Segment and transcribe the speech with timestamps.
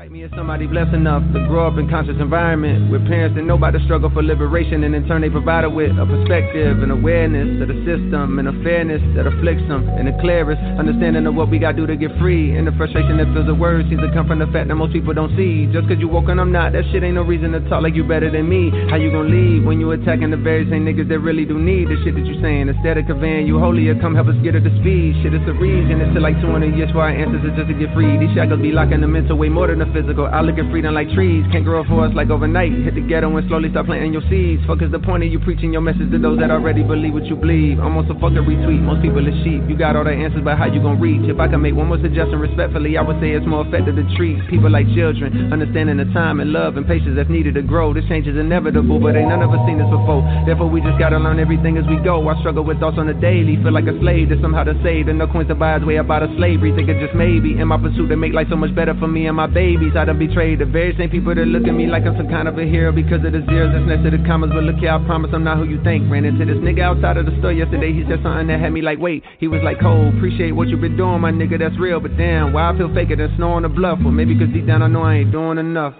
[0.00, 3.44] strike me as somebody blessed enough to grow up in conscious environment with parents that
[3.44, 6.80] know about the struggle for liberation and in turn they provide it with a perspective
[6.80, 11.28] and awareness of the system and a fairness that afflicts them and the clearest understanding
[11.28, 13.84] of what we gotta do to get free and the frustration that fills the words
[13.92, 15.68] seems to come from the fact that most people don't see.
[15.68, 17.92] Just cause you woke and I'm not that shit ain't no reason to talk like
[17.92, 18.72] you better than me.
[18.88, 21.92] How you gonna leave when you attacking the very same niggas that really do need
[21.92, 22.72] the shit that you saying?
[22.72, 25.20] Instead of conveying you holier come help us get her to speed.
[25.20, 27.92] Shit it's a reason it's like 200 years for our answers is just to get
[27.92, 28.16] free.
[28.16, 30.26] These shackles be locking the mental way more than the physical.
[30.26, 32.72] I look at freedom like trees, can't grow for us like overnight.
[32.72, 34.62] Hit the ghetto and slowly start planting your seeds.
[34.66, 37.26] Fuck is the point of you preaching your message to those that already believe what
[37.26, 37.78] you believe?
[37.78, 39.62] I'm almost a fucking retweet, most people are sheep.
[39.68, 41.28] You got all the answers, but how you gonna reach?
[41.28, 44.04] If I can make one more suggestion respectfully, I would say it's more effective to
[44.16, 47.92] treat people like children, understanding the time and love and patience that's needed to grow.
[47.92, 50.22] This change is inevitable, but ain't none of us seen this before.
[50.46, 52.26] Therefore, we just gotta learn everything as we go.
[52.28, 55.08] I struggle with thoughts on the daily, feel like a slave that's somehow to save,
[55.08, 56.72] and no coins to buy his way about of slavery.
[56.74, 59.26] Think it just maybe in my pursuit to make life so much better for me
[59.26, 59.94] and my babies.
[59.96, 62.48] I done betrayed the very same people that look at me like I'm some kind
[62.48, 64.50] of a hero because of the zeros that's next to the commas.
[64.50, 66.10] But look here, I promise I'm not who you think.
[66.10, 67.92] Ran into this nigga outside of the store yesterday.
[67.92, 69.22] He said something that had me like, wait.
[69.38, 70.14] He was like, cold.
[70.16, 71.58] appreciate what you been doing, my nigga.
[71.58, 72.00] That's real.
[72.00, 73.98] But damn, why I feel faker than snow on the bluff?
[74.02, 75.94] Well, maybe because deep down I know I ain't doing enough.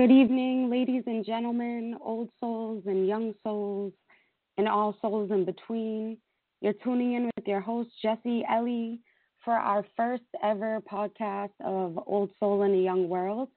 [0.00, 3.92] Good evening, ladies and gentlemen, old souls and young souls,
[4.56, 6.16] and all souls in between.
[6.62, 9.00] You're tuning in with your host, Jesse Ellie,
[9.44, 13.50] for our first ever podcast of Old Soul in a Young World,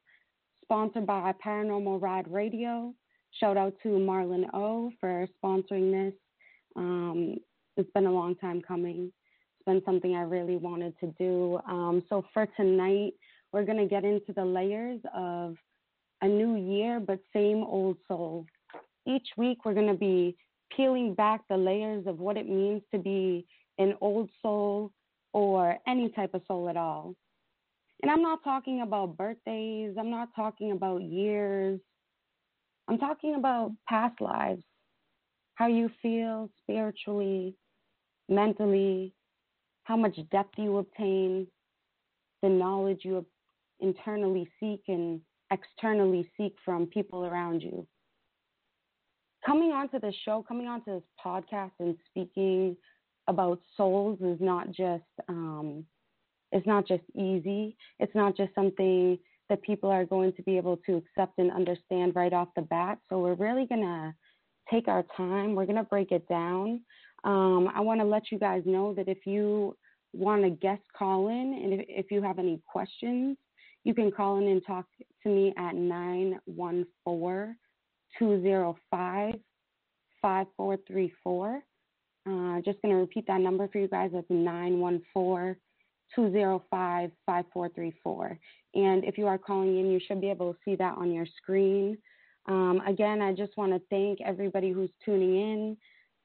[0.61, 2.93] sponsored by Paranormal Ride Radio.
[3.39, 6.19] Shout out to Marlon O for sponsoring this.
[6.75, 7.37] Um,
[7.77, 9.13] it's been a long time coming.
[9.13, 11.61] It's been something I really wanted to do.
[11.69, 13.13] Um, so for tonight,
[13.53, 15.55] we're going to get into the layers of
[16.23, 18.45] a new year, but same old soul.
[19.05, 20.37] Each week, we're going to be
[20.75, 23.45] peeling back the layers of what it means to be
[23.77, 24.91] an old soul
[25.33, 27.13] or any type of soul at all.
[28.01, 31.79] And I'm not talking about birthdays, I'm not talking about years,
[32.87, 34.63] I'm talking about past lives,
[35.55, 37.55] how you feel spiritually,
[38.29, 39.13] mentally,
[39.83, 41.47] how much depth you obtain,
[42.41, 43.25] the knowledge you
[43.81, 45.19] internally seek and
[45.53, 47.87] externally seek from people around you.
[49.45, 52.75] Coming onto this show, coming onto this podcast and speaking
[53.27, 55.85] about souls is not just um,
[56.51, 57.75] it's not just easy.
[57.99, 59.17] It's not just something
[59.49, 62.99] that people are going to be able to accept and understand right off the bat.
[63.09, 64.15] So we're really gonna
[64.71, 65.55] take our time.
[65.55, 66.81] We're gonna break it down.
[67.23, 69.75] Um, I want to let you guys know that if you
[70.13, 73.37] want to guest call in and if, if you have any questions,
[73.83, 74.85] you can call in and talk
[75.23, 77.55] to me at 914
[78.19, 79.33] 205
[80.21, 81.63] 5434.
[82.25, 84.11] Uh, just going to repeat that number for you guys.
[84.13, 85.55] That's 914
[86.15, 88.39] 205 5434.
[88.75, 91.25] And if you are calling in, you should be able to see that on your
[91.37, 91.97] screen.
[92.47, 95.77] Um, again, I just want to thank everybody who's tuning in,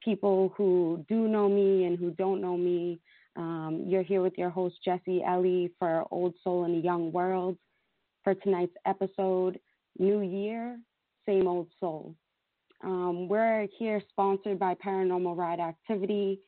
[0.03, 2.99] people who do know me and who don't know me.
[3.35, 7.57] Um, you're here with your host, Jesse Ellie, for Old Soul in a Young World.
[8.23, 9.59] For tonight's episode,
[9.97, 10.77] New Year,
[11.25, 12.15] Same Old Soul.
[12.83, 16.39] Um, we're here sponsored by Paranormal Ride Activity.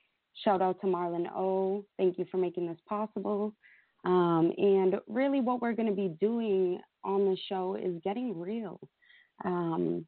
[0.44, 1.86] Shout out to Marlon O.
[1.98, 3.54] Thank you for making this possible.
[4.06, 8.80] Um, and really, what we're going to be doing on the show is getting real.
[9.44, 10.06] Um,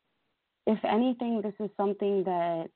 [0.65, 2.67] if anything, this is something that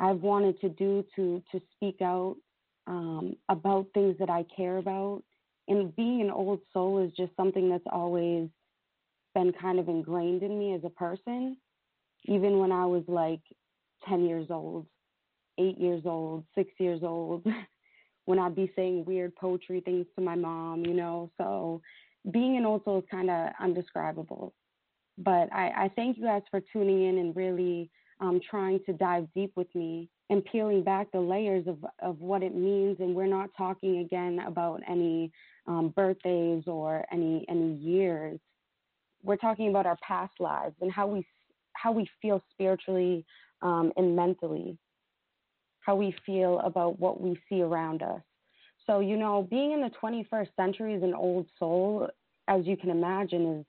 [0.00, 2.36] I've wanted to do to to speak out
[2.86, 5.22] um, about things that I care about.
[5.68, 8.48] And being an old soul is just something that's always
[9.34, 11.56] been kind of ingrained in me as a person,
[12.26, 13.40] even when I was like
[14.08, 14.86] 10 years old,
[15.58, 17.46] eight years old, six years old,
[18.26, 21.30] when I'd be saying weird poetry things to my mom, you know.
[21.38, 21.82] So
[22.30, 24.54] being an old soul is kind of undescribable.
[25.18, 27.90] But I, I thank you guys for tuning in and really
[28.20, 32.42] um, trying to dive deep with me and peeling back the layers of, of what
[32.42, 32.96] it means.
[33.00, 35.30] And we're not talking again about any
[35.66, 38.38] um, birthdays or any any years.
[39.22, 41.26] We're talking about our past lives and how we
[41.74, 43.24] how we feel spiritually
[43.62, 44.78] um, and mentally,
[45.80, 48.22] how we feel about what we see around us.
[48.86, 52.08] So you know, being in the 21st century as an old soul,
[52.48, 53.66] as you can imagine, is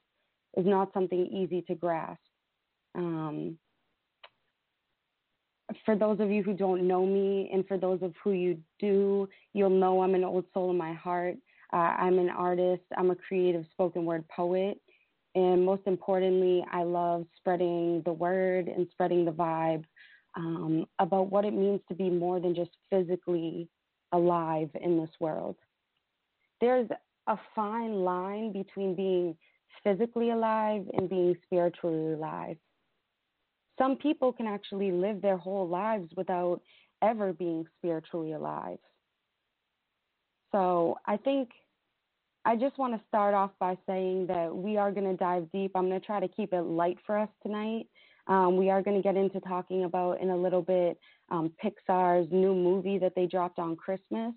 [0.57, 2.21] is not something easy to grasp.
[2.95, 3.57] Um,
[5.85, 9.27] for those of you who don't know me, and for those of who you do,
[9.53, 11.35] you'll know I'm an old soul in my heart.
[11.73, 12.83] Uh, I'm an artist.
[12.97, 14.79] I'm a creative spoken word poet,
[15.35, 19.83] And most importantly, I love spreading the word and spreading the vibe
[20.35, 23.67] um, about what it means to be more than just physically
[24.13, 25.57] alive in this world.
[26.61, 26.89] There's
[27.27, 29.35] a fine line between being
[29.83, 32.57] physically alive and being spiritually alive.
[33.77, 36.61] Some people can actually live their whole lives without
[37.01, 38.77] ever being spiritually alive.
[40.51, 41.49] So I think
[42.45, 45.71] I just want to start off by saying that we are going to dive deep.
[45.75, 47.87] I'm going to try to keep it light for us tonight.
[48.27, 50.97] Um, we are going to get into talking about in a little bit
[51.29, 54.33] um, Pixar's new movie that they dropped on Christmas,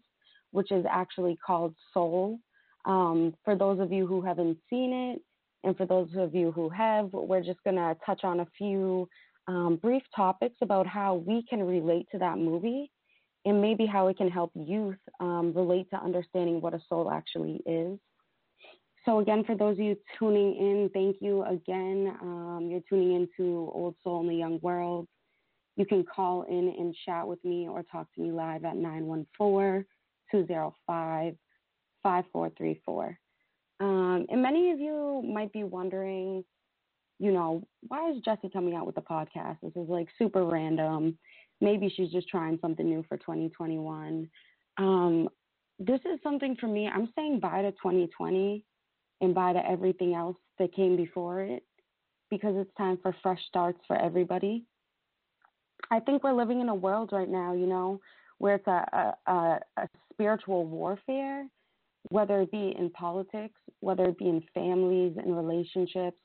[0.50, 2.38] which is actually called Soul.
[2.84, 5.22] Um, for those of you who haven't seen it,
[5.64, 9.08] and for those of you who have, we're just going to touch on a few
[9.48, 12.90] um, brief topics about how we can relate to that movie
[13.44, 17.60] and maybe how it can help youth um, relate to understanding what a soul actually
[17.66, 17.98] is.
[19.04, 22.14] So, again, for those of you tuning in, thank you again.
[22.20, 25.08] Um, you're tuning into Old Soul in the Young World.
[25.76, 29.86] You can call in and chat with me or talk to me live at 914
[30.30, 31.34] 205
[32.02, 33.18] 5434.
[33.80, 36.44] Um, and many of you might be wondering,
[37.18, 39.58] you know, why is Jessie coming out with a podcast?
[39.62, 41.18] This is like super random
[41.60, 44.28] maybe she's just trying something new for 2021.
[44.76, 45.28] Um,
[45.78, 46.88] this is something for me.
[46.88, 48.64] I'm saying bye to 2020
[49.20, 51.64] and bye to everything else that came before it
[52.30, 54.64] because it's time for fresh starts for everybody.
[55.90, 58.00] I think we're living in a world right now, you know,
[58.38, 61.46] where it's a, a, a, a spiritual warfare,
[62.10, 66.18] whether it be in politics, whether it be in families and relationships.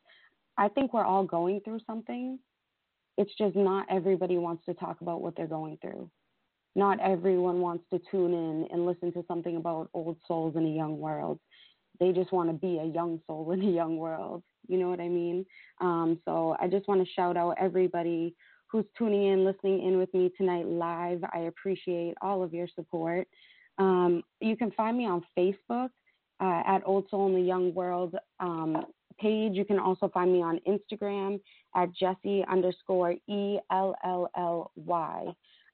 [0.58, 2.40] I think we're all going through something
[3.18, 6.10] it's just not everybody wants to talk about what they're going through.
[6.76, 10.70] Not everyone wants to tune in and listen to something about old souls in a
[10.70, 11.40] young world.
[12.00, 14.44] They just want to be a young soul in a young world.
[14.68, 15.46] You know what I mean?
[15.82, 18.36] Um, so I just want to shout out everybody
[18.72, 21.24] who's tuning in, listening in with me tonight live.
[21.32, 23.28] I appreciate all of your support.
[23.78, 25.90] Um, you can find me on Facebook
[26.40, 28.16] uh, at Old Soul in the Young World.
[28.40, 28.86] Um,
[29.18, 29.54] page.
[29.54, 31.40] You can also find me on Instagram
[31.76, 35.26] at Jesse underscore E L L L Y.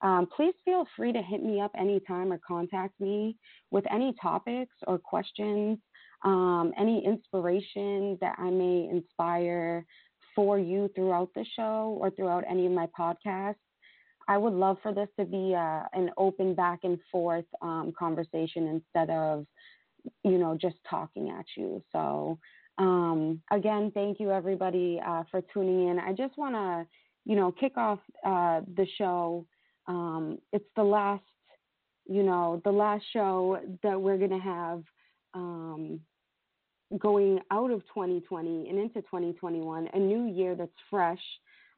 [0.01, 3.35] Um, please feel free to hit me up anytime or contact me
[3.69, 5.77] with any topics or questions,
[6.23, 9.85] um, any inspiration that I may inspire
[10.35, 13.55] for you throughout the show or throughout any of my podcasts.
[14.29, 18.67] I would love for this to be uh, an open back and forth um, conversation
[18.67, 19.45] instead of,
[20.23, 21.83] you know, just talking at you.
[21.91, 22.37] So
[22.79, 25.99] um, again, thank you everybody uh, for tuning in.
[25.99, 26.87] I just want to,
[27.25, 29.45] you know, kick off uh, the show.
[29.87, 31.23] Um, it's the last,
[32.07, 34.83] you know, the last show that we're going to have
[35.33, 35.99] um,
[36.97, 41.21] going out of 2020 and into 2021, a new year that's fresh,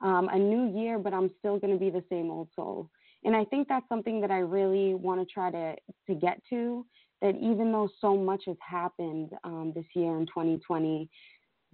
[0.01, 2.89] um, a new year, but I'm still going to be the same old soul.
[3.23, 5.75] And I think that's something that I really want to try to
[6.07, 6.85] to get to
[7.21, 11.09] that even though so much has happened um, this year in 2020,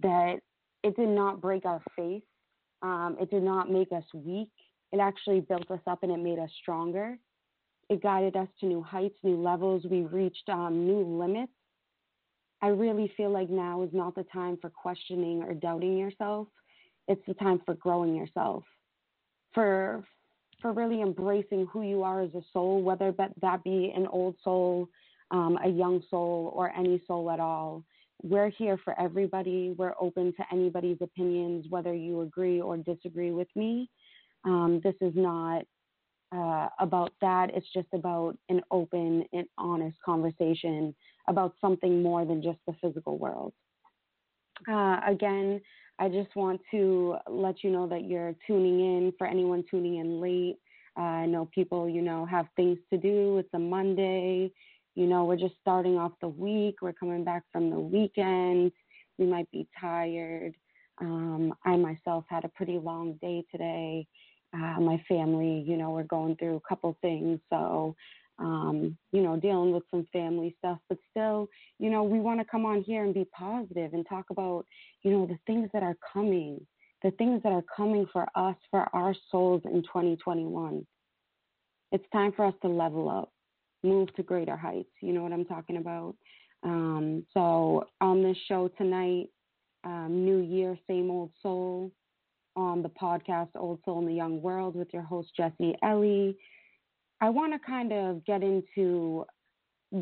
[0.00, 0.36] that
[0.82, 2.22] it did not break our faith.
[2.82, 4.50] Um, it did not make us weak.
[4.92, 7.18] It actually built us up and it made us stronger.
[7.88, 9.84] It guided us to new heights, new levels.
[9.90, 11.52] We reached um, new limits.
[12.60, 16.48] I really feel like now is not the time for questioning or doubting yourself.
[17.06, 18.64] It's the time for growing yourself,
[19.54, 20.04] for
[20.60, 24.88] for really embracing who you are as a soul, whether that be an old soul
[25.30, 27.84] um, a young soul, or any soul at all.
[28.22, 29.74] We're here for everybody.
[29.76, 33.88] We're open to anybody's opinions, whether you agree or disagree with me.
[34.44, 35.64] Um, this is not
[36.34, 37.50] uh, about that.
[37.54, 40.94] It's just about an open and honest conversation
[41.28, 43.52] about something more than just the physical world.
[44.68, 45.60] Uh, again,
[45.98, 49.12] I just want to let you know that you're tuning in.
[49.18, 50.58] For anyone tuning in late,
[50.96, 53.38] uh, I know people, you know, have things to do.
[53.38, 54.52] It's a Monday.
[54.98, 56.82] You know, we're just starting off the week.
[56.82, 58.72] We're coming back from the weekend.
[59.16, 60.56] We might be tired.
[61.00, 64.08] Um, I myself had a pretty long day today.
[64.52, 67.38] Uh, my family, you know, we're going through a couple things.
[67.48, 67.94] So,
[68.40, 72.44] um, you know, dealing with some family stuff, but still, you know, we want to
[72.44, 74.66] come on here and be positive and talk about,
[75.04, 76.66] you know, the things that are coming,
[77.04, 80.84] the things that are coming for us, for our souls in 2021.
[81.92, 83.30] It's time for us to level up
[83.82, 84.90] move to greater heights.
[85.00, 86.14] You know what I'm talking about?
[86.62, 89.28] Um, so on this show tonight,
[89.84, 91.92] um, New Year, Same Old Soul,
[92.56, 96.36] on the podcast Old Soul in the Young World with your host, Jesse Ellie.
[97.20, 99.24] I want to kind of get into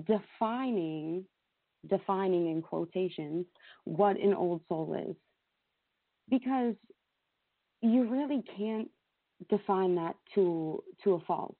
[0.06, 1.24] defining,
[1.88, 3.46] defining in quotations,
[3.84, 5.16] what an old soul is.
[6.28, 6.74] because
[7.82, 8.88] you really can't
[9.48, 11.56] define that to to a fault.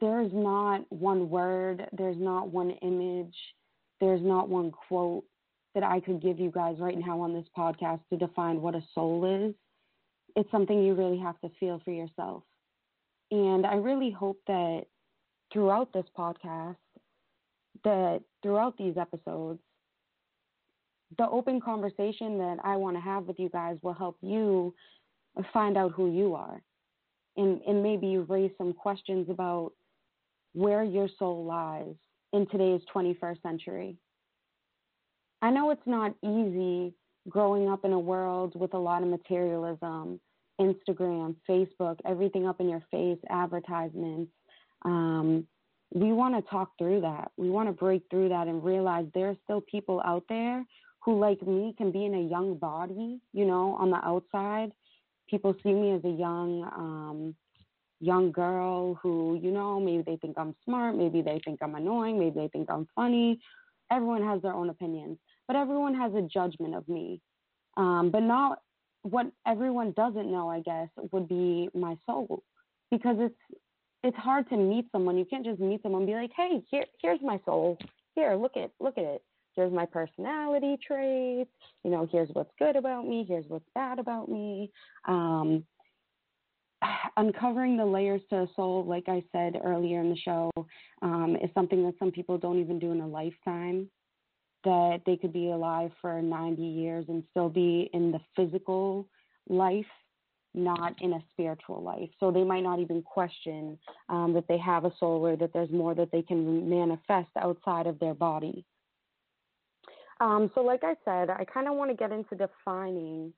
[0.00, 3.36] There's not one word, there's not one image,
[4.00, 5.24] there's not one quote
[5.74, 8.82] that I could give you guys right now on this podcast to define what a
[8.94, 9.54] soul is.
[10.36, 12.42] It's something you really have to feel for yourself.
[13.30, 14.84] And I really hope that
[15.52, 16.76] throughout this podcast,
[17.84, 19.60] that throughout these episodes,
[21.18, 24.74] the open conversation that I want to have with you guys will help you
[25.52, 26.60] find out who you are
[27.36, 29.72] and, and maybe raise some questions about
[30.54, 31.94] where your soul lies
[32.32, 33.96] in today's 21st century.
[35.42, 36.94] I know it's not easy
[37.28, 40.20] growing up in a world with a lot of materialism,
[40.60, 44.32] Instagram, Facebook, everything up in your face, advertisements.
[44.84, 45.46] Um,
[45.92, 47.30] we want to talk through that.
[47.36, 50.64] We want to break through that and realize there are still people out there
[51.00, 54.72] who, like me, can be in a young body, you know, on the outside.
[55.28, 57.34] People see me as a young, um,
[58.04, 62.18] young girl who, you know, maybe they think I'm smart, maybe they think I'm annoying,
[62.18, 63.40] maybe they think I'm funny.
[63.90, 67.20] Everyone has their own opinions, but everyone has a judgment of me.
[67.76, 68.60] Um, but not
[69.02, 72.42] what everyone doesn't know, I guess, would be my soul,
[72.90, 73.60] because it's
[74.02, 75.16] it's hard to meet someone.
[75.16, 77.78] You can't just meet someone and be like, "Hey, here here's my soul.
[78.14, 79.22] Here, look at look at it."
[79.54, 81.50] here's my personality traits,
[81.84, 84.70] you know, here's what's good about me, here's what's bad about me.
[85.06, 85.64] Um,
[87.16, 90.50] uncovering the layers to a soul, like I said earlier in the show,
[91.02, 93.88] um, is something that some people don't even do in a lifetime.
[94.64, 99.06] That they could be alive for 90 years and still be in the physical
[99.46, 99.84] life,
[100.54, 102.08] not in a spiritual life.
[102.18, 105.70] So they might not even question um, that they have a soul or that there's
[105.70, 108.64] more that they can manifest outside of their body.
[110.20, 113.34] Um, so, like I said, I kind of want to get into defining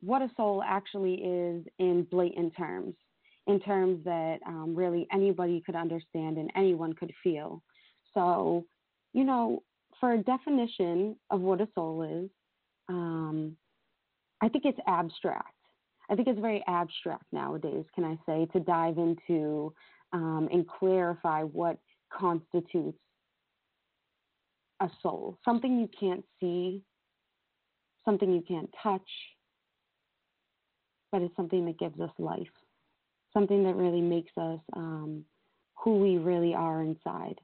[0.00, 2.94] what a soul actually is in blatant terms,
[3.46, 7.62] in terms that um, really anybody could understand and anyone could feel.
[8.14, 8.64] So,
[9.12, 9.62] you know,
[9.98, 12.30] for a definition of what a soul is,
[12.88, 13.56] um,
[14.40, 15.54] I think it's abstract.
[16.10, 19.72] I think it's very abstract nowadays, can I say, to dive into
[20.12, 21.78] um, and clarify what
[22.12, 22.98] constitutes
[24.80, 26.82] a soul, something you can't see,
[28.04, 29.08] something you can't touch,
[31.12, 32.46] but it's something that gives us life,
[33.32, 35.24] something that really makes us um,
[35.74, 37.40] who we really are inside.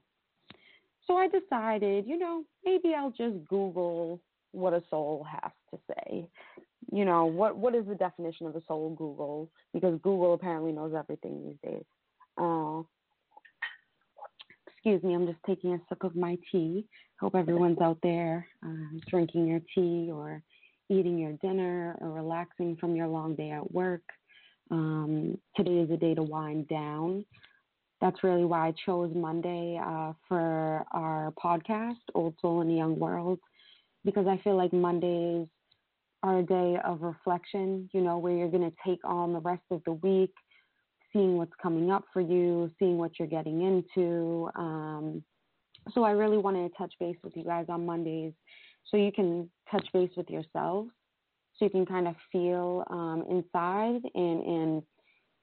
[1.05, 4.19] So I decided, you know, maybe I'll just Google
[4.51, 6.25] what a soul has to say.
[6.91, 8.95] You know, what what is the definition of a soul?
[8.97, 11.83] Google, because Google apparently knows everything these days.
[12.37, 12.83] Uh,
[14.67, 16.85] excuse me, I'm just taking a sip of my tea.
[17.19, 20.41] Hope everyone's out there uh, drinking your tea or
[20.89, 24.03] eating your dinner or relaxing from your long day at work.
[24.71, 27.25] Um, today is a day to wind down.
[28.01, 32.99] That's really why I chose Monday uh, for our podcast, Old Soul in a Young
[32.99, 33.39] World,
[34.05, 35.47] because I feel like Mondays
[36.23, 39.63] are a day of reflection, you know, where you're going to take on the rest
[39.71, 40.33] of the week,
[41.11, 44.49] seeing what's coming up for you, seeing what you're getting into.
[44.55, 45.23] Um,
[45.93, 48.33] so I really wanted to touch base with you guys on Mondays
[48.89, 50.89] so you can touch base with yourselves,
[51.55, 54.83] so you can kind of feel um, inside and, and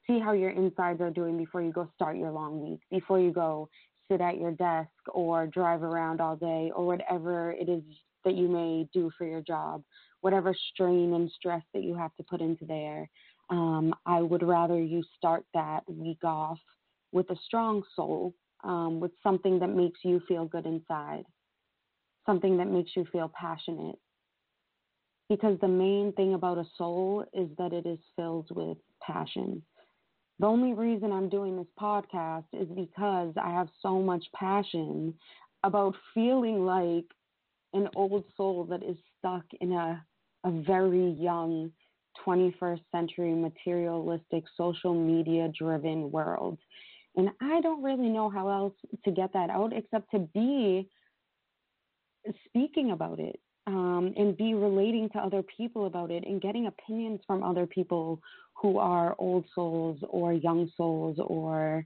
[0.06, 3.32] see how your insides are doing before you go start your long week, before you
[3.32, 3.68] go
[4.10, 7.82] sit at your desk or drive around all day or whatever it is
[8.24, 9.82] that you may do for your job,
[10.20, 13.08] whatever strain and stress that you have to put into there.
[13.50, 16.58] Um, I would rather you start that week off
[17.12, 21.24] with a strong soul um, with something that makes you feel good inside,
[22.26, 23.98] something that makes you feel passionate.
[25.28, 29.62] Because the main thing about a soul is that it is filled with passion.
[30.38, 35.14] The only reason I'm doing this podcast is because I have so much passion
[35.62, 37.06] about feeling like
[37.72, 40.04] an old soul that is stuck in a,
[40.44, 41.72] a very young
[42.26, 46.58] 21st century materialistic social media driven world
[47.16, 50.88] and I don't really know how else to get that out except to be
[52.46, 57.20] speaking about it um, and be relating to other people about it and getting opinions
[57.26, 58.20] from other people
[58.54, 61.84] who are old souls or young souls or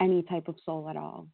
[0.00, 1.26] any type of soul at all.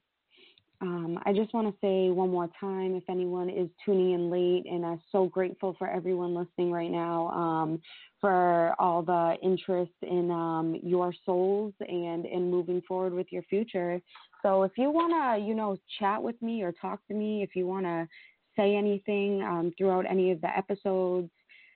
[0.83, 4.65] Um, I just want to say one more time if anyone is tuning in late,
[4.69, 7.81] and I'm so grateful for everyone listening right now um,
[8.21, 14.03] for all the interest in um, your souls and in moving forward with your future.
[14.43, 17.55] So if you want to, you know, chat with me or talk to me, if
[17.55, 18.09] you want to
[18.57, 21.29] say anything um, throughout any of the episodes,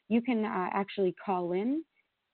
[0.09, 1.83] you can uh, actually call in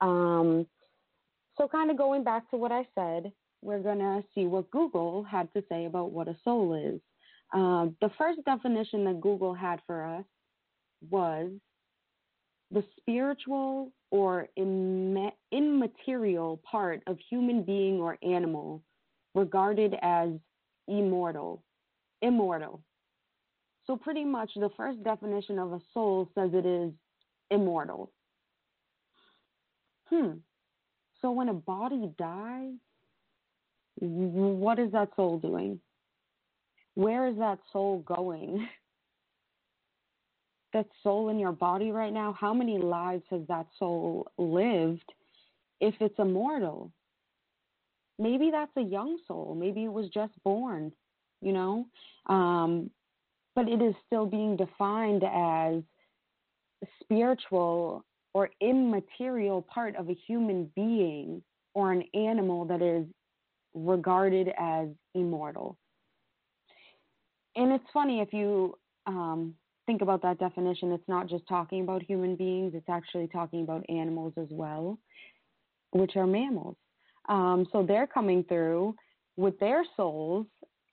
[0.00, 0.66] Um,
[1.56, 5.24] so kind of going back to what I said, we're going to see what Google
[5.24, 7.00] had to say about what a soul is.
[7.54, 10.26] Uh, the first definition that Google had for us
[11.08, 11.50] was
[12.70, 14.48] the spiritual or
[15.52, 18.82] immaterial part of human being or animal
[19.34, 20.30] regarded as
[20.88, 21.62] immortal.
[22.22, 22.82] Immortal.
[23.86, 26.92] So, pretty much the first definition of a soul says it is
[27.50, 28.12] immortal.
[30.06, 30.38] Hmm.
[31.20, 32.72] So, when a body dies,
[34.00, 35.80] what is that soul doing?
[36.94, 38.66] Where is that soul going?
[40.76, 45.10] that soul in your body right now, how many lives has that soul lived
[45.80, 46.92] if it's immortal?
[48.18, 49.56] Maybe that's a young soul.
[49.58, 50.92] Maybe it was just born,
[51.40, 51.86] you know?
[52.26, 52.90] Um,
[53.54, 55.82] but it is still being defined as
[57.02, 58.04] spiritual
[58.34, 61.42] or immaterial part of a human being
[61.72, 63.06] or an animal that is
[63.72, 65.78] regarded as immortal.
[67.54, 69.54] And it's funny if you um,
[69.86, 73.84] think about that definition, it's not just talking about human beings, it's actually talking about
[73.88, 74.98] animals as well,
[75.92, 76.76] which are mammals.
[77.28, 78.94] Um, so they're coming through
[79.36, 80.46] with their souls,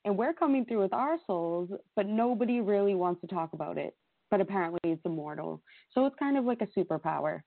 [0.04, 3.96] and we're coming through with our souls, but nobody really wants to talk about it.
[4.30, 5.62] But apparently it's immortal.
[5.92, 7.40] So it's kind of like a superpower.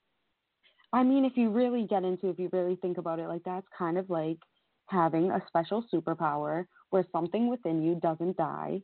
[0.93, 3.59] I mean, if you really get into if you really think about it like that,
[3.59, 4.37] it's kind of like
[4.85, 8.81] having a special superpower where something within you doesn't die.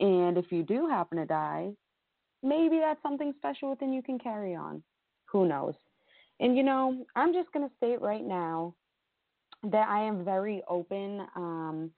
[0.00, 1.72] And if you do happen to die,
[2.42, 4.82] maybe that's something special within you can carry on.
[5.32, 5.74] Who knows?
[6.40, 8.74] And you know, I'm just going to state right now
[9.64, 11.26] that I am very open.
[11.34, 11.90] Um,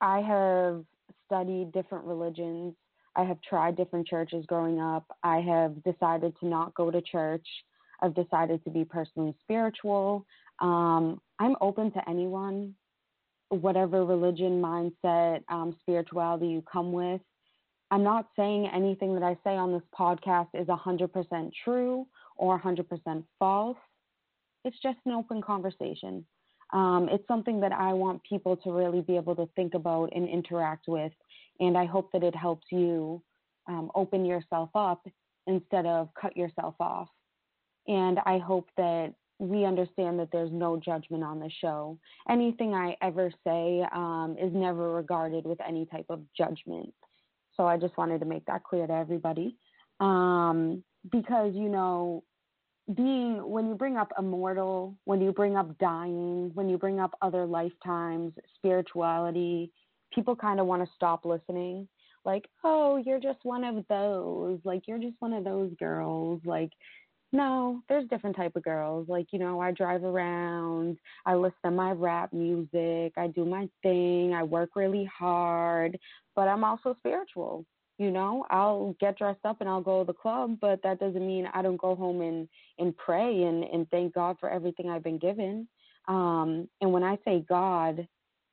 [0.00, 0.84] I have
[1.26, 2.74] studied different religions.
[3.16, 5.04] I have tried different churches growing up.
[5.22, 7.46] I have decided to not go to church.
[8.00, 10.24] I've decided to be personally spiritual.
[10.60, 12.74] Um, I'm open to anyone,
[13.48, 17.20] whatever religion, mindset, um, spirituality you come with.
[17.90, 23.24] I'm not saying anything that I say on this podcast is 100% true or 100%
[23.38, 23.78] false.
[24.64, 26.24] It's just an open conversation.
[26.72, 30.28] Um, it's something that I want people to really be able to think about and
[30.28, 31.12] interact with.
[31.60, 33.22] And I hope that it helps you
[33.68, 35.06] um, open yourself up
[35.46, 37.08] instead of cut yourself off.
[37.86, 41.98] And I hope that we understand that there's no judgment on the show.
[42.28, 46.92] Anything I ever say um, is never regarded with any type of judgment.
[47.58, 49.56] So I just wanted to make that clear to everybody.
[50.00, 52.22] Um, because, you know,
[52.94, 57.12] being, when you bring up immortal, when you bring up dying, when you bring up
[57.20, 59.72] other lifetimes, spirituality,
[60.14, 61.88] people kind of want to stop listening.
[62.24, 64.60] Like, oh, you're just one of those.
[64.64, 66.40] Like, you're just one of those girls.
[66.44, 66.70] Like,
[67.32, 69.06] no, there's different type of girls.
[69.08, 73.68] Like, you know, I drive around, I listen to my rap music, I do my
[73.82, 75.98] thing, I work really hard,
[76.38, 77.66] but I'm also spiritual.
[77.98, 81.26] You know, I'll get dressed up and I'll go to the club, but that doesn't
[81.26, 82.48] mean I don't go home and
[82.78, 85.66] and pray and and thank God for everything I've been given.
[86.06, 88.06] Um, and when I say God,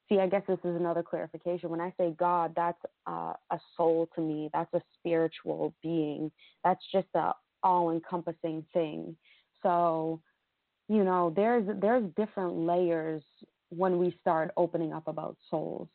[0.10, 1.70] see, I guess this is another clarification.
[1.70, 4.50] When I say God, that's uh, a soul to me.
[4.52, 6.32] That's a spiritual being.
[6.64, 9.16] That's just a all encompassing thing.
[9.62, 10.22] So,
[10.90, 13.22] you know, there's there's different layers
[13.70, 15.88] when we start opening up about souls.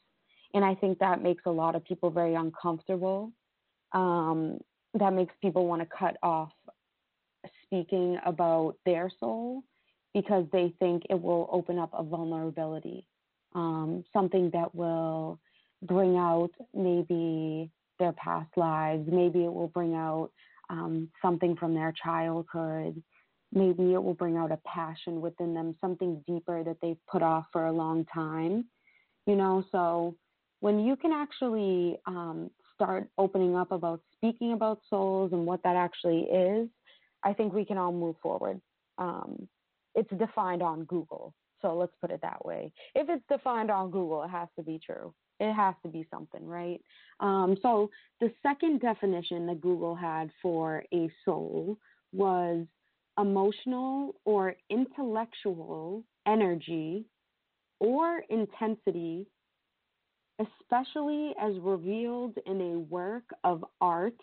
[0.54, 3.32] And I think that makes a lot of people very uncomfortable.
[3.92, 4.58] Um,
[4.94, 6.50] that makes people want to cut off
[7.64, 9.62] speaking about their soul
[10.12, 13.06] because they think it will open up a vulnerability,
[13.54, 15.38] um, something that will
[15.82, 19.08] bring out maybe their past lives.
[19.10, 20.30] Maybe it will bring out
[20.68, 23.00] um, something from their childhood.
[23.52, 27.46] Maybe it will bring out a passion within them, something deeper that they've put off
[27.52, 28.64] for a long time.
[29.26, 30.16] You know, so
[30.60, 35.76] when you can actually um, start opening up about speaking about souls and what that
[35.76, 36.68] actually is,
[37.22, 38.60] I think we can all move forward.
[38.98, 39.48] Um,
[39.94, 41.34] it's defined on Google.
[41.62, 42.72] So let's put it that way.
[42.94, 45.12] If it's defined on Google, it has to be true.
[45.40, 46.80] It has to be something, right?
[47.20, 51.78] Um, so the second definition that Google had for a soul
[52.12, 52.66] was
[53.18, 57.06] emotional or intellectual energy
[57.78, 59.26] or intensity,
[60.40, 64.20] especially as revealed in a work of art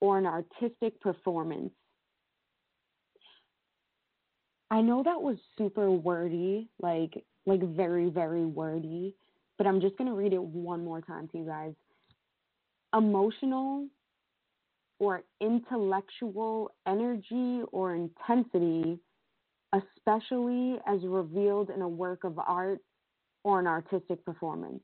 [0.00, 1.72] or an artistic performance.
[4.70, 9.14] I know that was super wordy, like like very, very wordy,
[9.56, 11.72] but I'm just going to read it one more time to you guys.
[12.94, 13.86] Emotional
[14.98, 18.98] or intellectual energy or intensity,
[19.72, 22.80] especially as revealed in a work of art
[23.44, 24.82] or an artistic performance.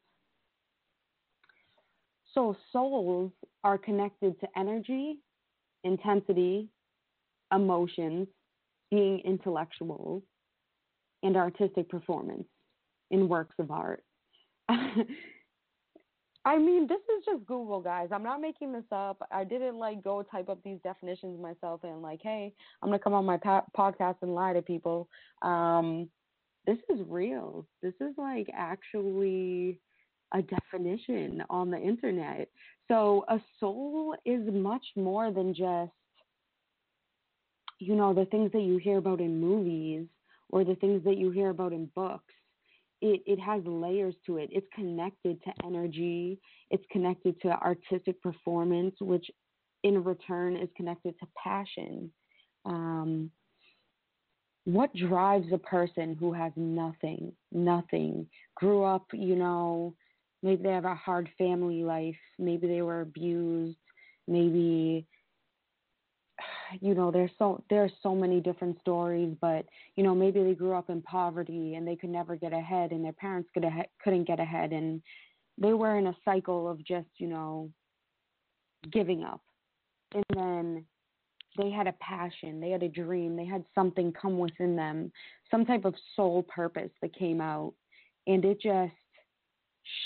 [2.35, 5.19] So, souls are connected to energy,
[5.85, 6.69] intensity,
[7.53, 8.27] emotions,
[8.91, 10.23] being intellectual,
[11.23, 12.47] and artistic performance
[13.11, 14.03] in works of art.
[16.47, 18.09] I mean, this is just Google, guys.
[18.13, 19.27] I'm not making this up.
[19.31, 23.15] I didn't like go type up these definitions myself and like, hey, I'm gonna come
[23.15, 25.09] on my po- podcast and lie to people.
[25.41, 26.11] Um,
[26.67, 27.67] this is real.
[27.83, 29.81] This is like actually
[30.35, 32.49] a definition on the internet.
[32.89, 35.93] So a soul is much more than just,
[37.79, 40.07] you know, the things that you hear about in movies
[40.51, 42.35] or the things that you hear about in books
[43.05, 44.49] it, it has layers to it.
[44.51, 49.31] It's connected to energy, it's connected to artistic performance, which
[49.83, 52.11] in return is connected to passion.
[52.65, 53.31] Um,
[54.65, 59.95] what drives a person who has nothing, nothing, grew up, you know,
[60.45, 63.79] maybe they have a hard family life, maybe they were abused,
[64.29, 65.07] maybe
[66.81, 70.73] you know there's so there's so many different stories but you know maybe they grew
[70.73, 74.25] up in poverty and they could never get ahead and their parents could ahe- couldn't
[74.25, 75.01] get ahead and
[75.59, 77.71] they were in a cycle of just you know
[78.91, 79.41] giving up.
[80.15, 80.85] And then
[81.57, 82.61] they had a passion.
[82.61, 83.37] They had a dream.
[83.37, 85.13] They had something come within them
[85.51, 87.75] some type of soul purpose that came out.
[88.27, 88.93] And it just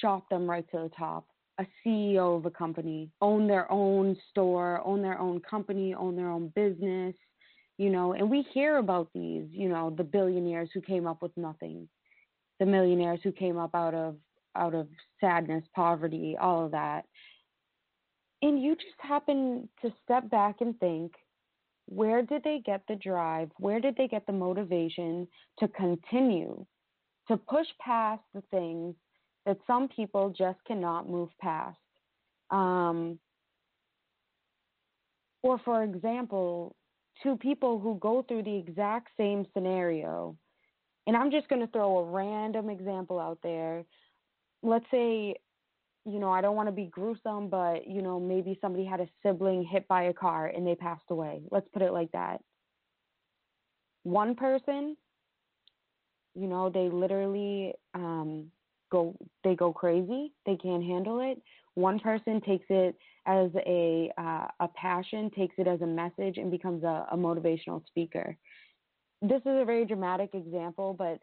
[0.01, 1.27] shot them right to the top
[1.59, 6.31] a CEO of a company, own their own store, own their own company, own their
[6.31, 7.17] own business,
[7.79, 11.37] you know, and we hear about these, you know, the billionaires who came up with
[11.37, 11.89] nothing,
[12.61, 14.17] the millionaires who came up out of
[14.57, 14.89] out of
[15.21, 17.05] sadness, poverty, all of that.
[18.43, 21.13] And you just happen to step back and think,
[21.87, 23.51] where did they get the drive?
[23.59, 25.29] Where did they get the motivation
[25.61, 26.67] to continue
[27.29, 28.95] to push past the things
[29.49, 31.79] that some people just cannot move past.
[32.51, 33.19] Um,
[35.43, 36.77] or, for example,
[37.23, 40.37] two people who go through the exact same scenario,
[41.07, 43.87] and I'm just going to throw a random example out there.
[44.63, 45.37] Let's say,
[46.05, 49.09] you know, I don't want to be gruesome, but, you know, maybe somebody had a
[49.23, 51.41] sibling hit by a car and they passed away.
[51.51, 52.43] Let's put it like that.
[54.03, 54.95] One person,
[56.35, 58.51] you know, they literally um,
[58.91, 60.33] go they go crazy.
[60.47, 61.41] They can't handle it.
[61.75, 62.97] One person takes it
[63.27, 67.85] as a uh, a passion takes it as a message and becomes a, a motivational
[67.87, 68.37] speaker.
[69.21, 71.21] This is a very dramatic example but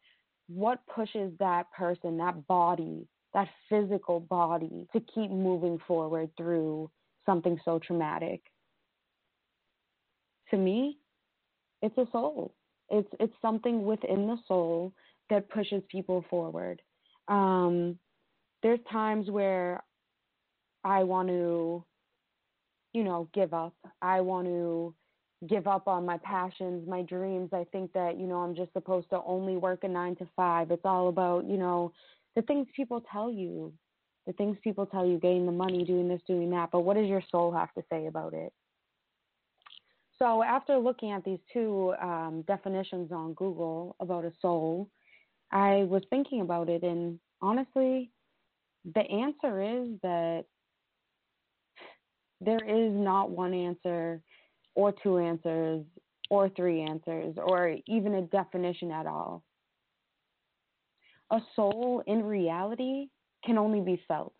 [0.47, 6.89] what pushes that person that body that physical body to keep moving forward through
[7.25, 8.41] something so traumatic?
[10.51, 10.99] To me
[11.82, 12.54] it's a soul.
[12.89, 14.93] It's it's something within the soul
[15.30, 16.82] that pushes people forward
[17.28, 17.98] um,
[18.64, 19.84] there's times where
[20.84, 21.84] I want to,
[22.94, 23.76] you know, give up.
[24.02, 24.94] I want to
[25.48, 27.50] give up on my passions, my dreams.
[27.54, 30.72] I think that, you know, I'm just supposed to only work a nine to five.
[30.72, 31.92] It's all about, you know,
[32.36, 33.74] the things people tell you,
[34.26, 36.70] the things people tell you, getting the money, doing this, doing that.
[36.72, 38.54] But what does your soul have to say about it?
[40.18, 44.90] So after looking at these two um, definitions on Google about a soul,
[45.51, 48.12] I was thinking about it, and honestly,
[48.93, 50.45] the answer is that
[52.41, 54.21] there is not one answer,
[54.75, 55.86] or two answers,
[56.29, 59.43] or three answers, or even a definition at all.
[61.31, 63.08] A soul in reality
[63.43, 64.34] can only be felt.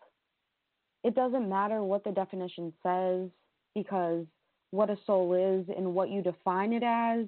[1.02, 3.30] It doesn't matter what the definition says
[3.74, 4.26] because
[4.70, 7.26] what a soul is and what you define it as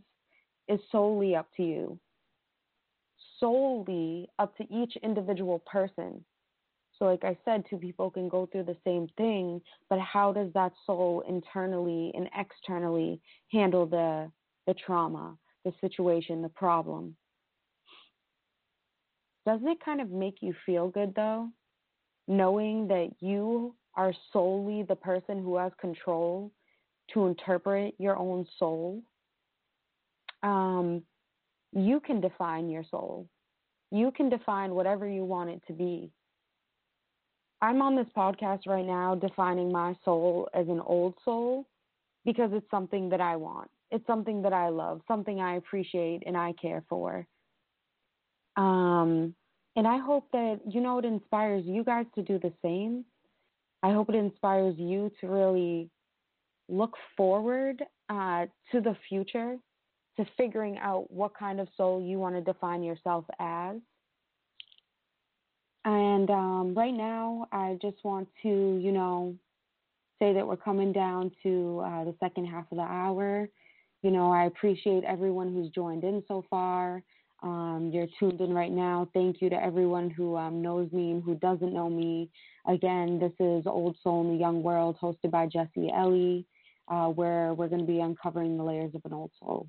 [0.69, 1.99] is solely up to you
[3.41, 6.25] solely up to each individual person.
[6.99, 10.53] So, like I said, two people can go through the same thing, but how does
[10.55, 13.21] that soul internally and externally
[13.53, 14.31] handle the
[14.67, 17.17] the trauma, the situation, the problem?
[19.47, 21.49] Doesn't it kind of make you feel good though,
[22.27, 26.53] knowing that you are solely the person who has control
[27.15, 29.03] to interpret your own soul?
[30.43, 31.03] Um,
[31.73, 33.29] you can define your soul.
[33.91, 36.11] You can define whatever you want it to be.
[37.61, 41.67] I'm on this podcast right now defining my soul as an old soul
[42.25, 43.71] because it's something that I want.
[43.91, 47.27] It's something that I love, something I appreciate and I care for.
[48.57, 49.35] Um,
[49.77, 53.05] and I hope that, you know, it inspires you guys to do the same.
[53.83, 55.89] I hope it inspires you to really
[56.69, 59.57] look forward uh, to the future,
[60.19, 63.77] to figuring out what kind of soul you want to define yourself as.
[65.85, 69.35] And um, right now, I just want to, you know,
[70.19, 73.49] say that we're coming down to uh, the second half of the hour.
[74.03, 77.03] You know, I appreciate everyone who's joined in so far.
[77.43, 79.09] Um, you're tuned in right now.
[79.15, 82.29] Thank you to everyone who um, knows me and who doesn't know me.
[82.67, 86.45] Again, this is Old Soul in the Young World, hosted by Jesse Ellie,
[86.89, 89.69] uh, where we're going to be uncovering the layers of an old soul.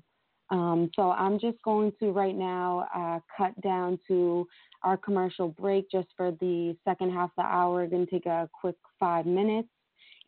[0.50, 4.46] Um, so I'm just going to right now uh, cut down to
[4.82, 7.82] our commercial break just for the second half of the hour.
[7.82, 9.68] We're going to take a quick five minutes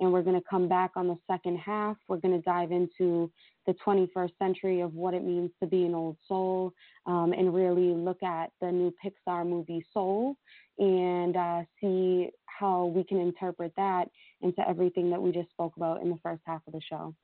[0.01, 1.97] and we're going to come back on the second half.
[2.09, 3.31] We're going to dive into
[3.67, 6.73] the 21st century of what it means to be an old soul
[7.07, 10.37] um, and really look at the new Pixar movie Soul
[10.79, 14.09] and uh, see how we can interpret that
[14.41, 17.15] into everything that we just spoke about in the first half of the show.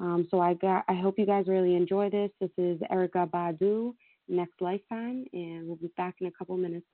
[0.00, 2.30] Um, so I got, I hope you guys really enjoy this.
[2.40, 3.92] This is Erykah Badu,
[4.28, 6.86] Next Lifetime, and we'll be back in a couple minutes.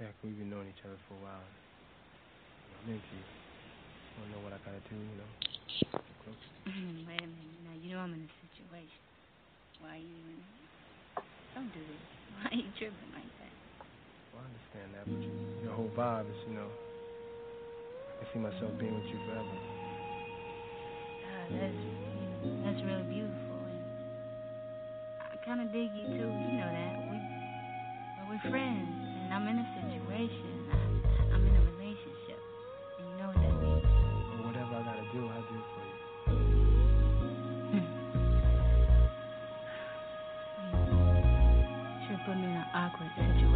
[0.00, 1.46] Yeah, we've been knowing each other for a while.
[2.82, 3.22] I'm into you.
[3.22, 5.30] I don't know what I gotta do, you know.
[6.66, 7.06] Mm-hmm.
[7.06, 7.62] Wait a minute.
[7.62, 9.02] Now you know I'm in a situation.
[9.78, 10.42] Why are you even?
[11.54, 12.02] Don't do this.
[12.34, 13.54] Why are you tripping like that?
[14.34, 15.30] Well, I understand that, but you,
[15.62, 16.66] your whole vibe is, you know.
[16.66, 19.75] I see myself being with you forever.
[21.50, 21.80] That's
[22.64, 23.58] that's really beautiful.
[23.68, 23.82] And
[25.20, 26.30] I kind of dig you too.
[26.30, 27.16] You know that we
[28.28, 28.88] we're friends,
[29.24, 30.66] and I'm in a situation.
[30.72, 30.74] I,
[31.34, 32.40] I'm in a relationship,
[32.98, 33.86] and you know what that means.
[33.86, 35.94] Well, whatever I gotta do, I'll do for you.
[37.70, 37.86] Hmm.
[42.10, 43.55] You put me in an awkward situation.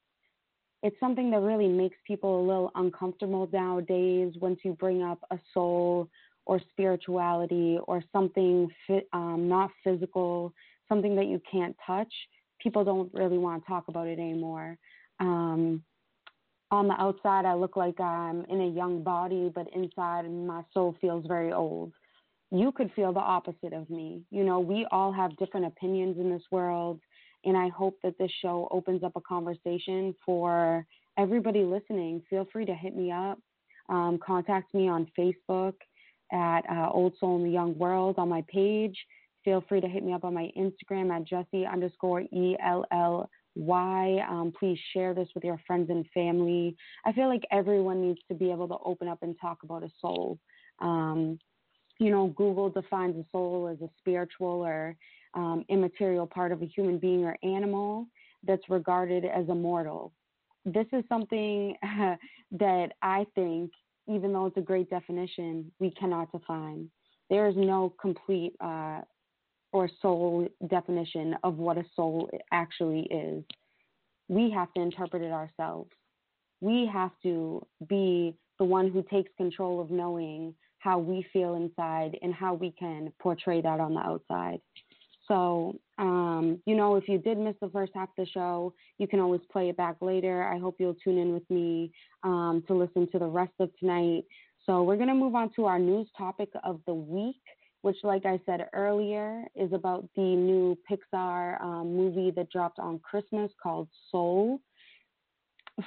[0.84, 5.40] it's something that really makes people a little uncomfortable nowadays once you bring up a
[5.54, 6.10] soul
[6.46, 8.70] or spirituality or something
[9.14, 10.54] um, not physical,
[10.90, 12.14] something that you can't touch.
[12.62, 14.78] People don't really want to talk about it anymore.
[15.22, 15.82] Um,
[16.70, 20.98] on the outside, I look like I'm in a young body, but inside, my soul
[21.00, 21.94] feels very old.
[22.52, 24.24] You could feel the opposite of me.
[24.32, 27.00] You know, we all have different opinions in this world
[27.46, 30.86] and I hope that this show opens up a conversation for
[31.18, 32.22] everybody listening.
[32.30, 33.40] Feel free to hit me up.
[33.90, 35.74] Um, contact me on Facebook
[36.32, 38.98] at uh, Old Soul in the Young World on my page.
[39.44, 43.30] Feel free to hit me up on my Instagram at Jessie underscore E L L
[43.56, 44.26] Y.
[44.30, 46.76] Um, please share this with your friends and family.
[47.06, 49.90] I feel like everyone needs to be able to open up and talk about a
[50.00, 50.40] soul.
[50.80, 51.40] Um,
[52.00, 54.96] you know, Google defines a soul as a spiritual or
[55.34, 58.08] um, immaterial part of a human being or animal
[58.46, 60.14] that's regarded as immortal.
[60.66, 61.76] This is something
[62.52, 63.72] that I think,
[64.08, 66.90] even though it's a great definition, we cannot define.
[67.30, 69.02] There is no complete uh,
[69.72, 73.44] or soul definition of what a soul actually is.
[74.30, 75.90] We have to interpret it ourselves.
[76.62, 82.18] We have to be the one who takes control of knowing how we feel inside
[82.22, 84.60] and how we can portray that on the outside.
[85.28, 89.08] So, um, you know, if you did miss the first half of the show, you
[89.08, 90.44] can always play it back later.
[90.44, 91.92] I hope you'll tune in with me
[92.24, 94.26] um, to listen to the rest of tonight.
[94.66, 97.42] So, we're going to move on to our news topic of the week,
[97.84, 103.00] which, like I said earlier, is about the new Pixar um, movie that dropped on
[103.00, 104.60] Christmas called Soul.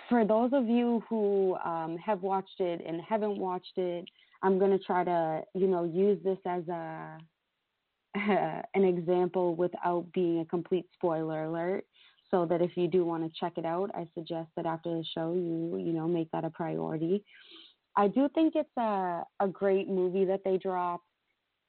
[0.09, 4.07] For those of you who um, have watched it and haven't watched it,
[4.43, 7.19] I'm going to try to, you know, use this as a
[8.75, 11.85] an example without being a complete spoiler alert
[12.31, 15.05] so that if you do want to check it out i suggest that after the
[15.15, 17.25] show you you know make that a priority.
[17.99, 21.07] I do think it's a a great movie that they dropped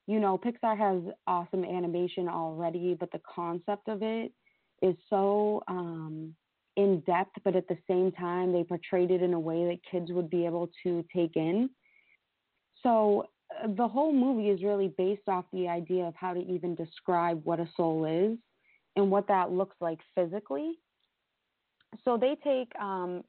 [0.07, 4.31] you know pixar has awesome animation already but the concept of it
[4.81, 6.35] is so um
[6.77, 10.11] in depth but at the same time they portrayed it in a way that kids
[10.11, 11.69] would be able to take in.
[12.83, 13.25] So
[13.75, 17.59] the whole movie is really based off the idea of how to even describe what
[17.59, 18.37] a soul is
[18.95, 20.73] and what that looks like physically.
[22.03, 23.23] So they take, um,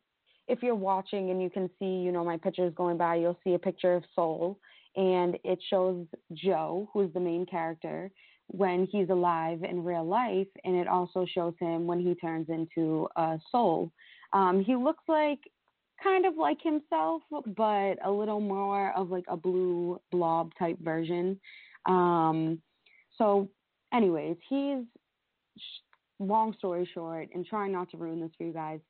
[0.49, 3.55] if you're watching and you can see, you know, my pictures going by, you'll see
[3.55, 4.59] a picture of Soul,
[4.97, 8.11] and it shows Joe, who's the main character,
[8.49, 13.07] when he's alive in real life, and it also shows him when he turns into
[13.16, 13.93] a soul.
[14.33, 15.39] Um, he looks like
[16.03, 17.22] kind of like himself,
[17.57, 21.40] but a little more of like a blue blob type version.
[21.86, 22.61] Um,
[23.16, 23.49] so,
[23.92, 24.84] anyways, he's
[26.20, 28.80] long story short, and trying not to ruin this for you guys.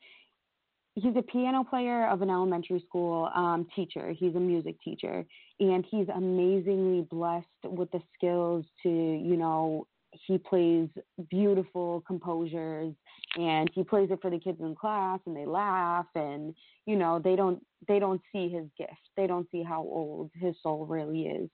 [0.95, 4.13] he's a piano player of an elementary school um, teacher.
[4.19, 5.25] He's a music teacher,
[5.61, 9.87] and he's amazingly blessed with the skills to, you know,
[10.27, 10.89] he plays
[11.31, 12.95] beautiful composures
[13.37, 16.55] and he plays it for the kids in class and they laugh and
[16.87, 20.55] you know they don't they don't see his gift they don't see how old his
[20.63, 21.51] soul really is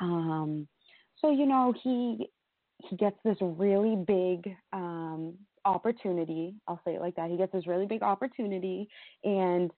[0.00, 0.68] um
[1.20, 2.28] so you know he
[2.88, 5.34] he gets this really big um
[5.68, 6.54] opportunity.
[6.66, 7.30] I'll say it like that.
[7.30, 8.88] He gets this really big opportunity,
[9.24, 9.70] and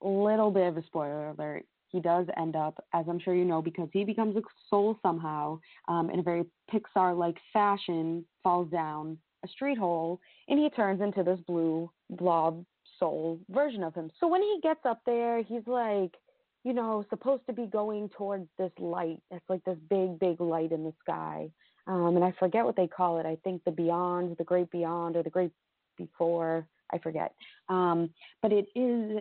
[0.00, 1.64] little bit of a spoiler alert.
[1.94, 5.60] He does end up, as I'm sure you know, because he becomes a soul somehow
[5.88, 11.00] um, in a very Pixar like fashion, falls down a street hole, and he turns
[11.00, 12.64] into this blue blob
[12.98, 14.10] soul version of him.
[14.18, 16.12] So when he gets up there, he's like,
[16.64, 19.20] you know, supposed to be going towards this light.
[19.30, 21.50] It's like this big, big light in the sky
[21.86, 23.26] um, and I forget what they call it.
[23.26, 25.50] I think the beyond, the great beyond, or the great
[25.96, 26.66] before.
[26.92, 27.32] I forget.
[27.68, 28.10] Um,
[28.42, 29.20] but it is,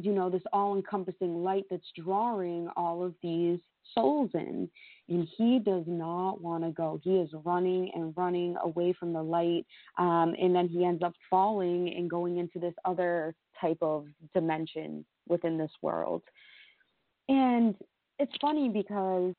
[0.00, 3.58] you know, this all-encompassing light that's drawing all of these
[3.94, 4.68] souls in,
[5.08, 6.98] and he does not want to go.
[7.02, 9.66] He is running and running away from the light,
[9.98, 15.04] um, and then he ends up falling and going into this other type of dimension
[15.28, 16.22] within this world.
[17.28, 17.74] And
[18.18, 19.34] it's funny because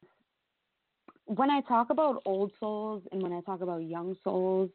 [1.26, 4.70] when I talk about old souls and when I talk about young souls,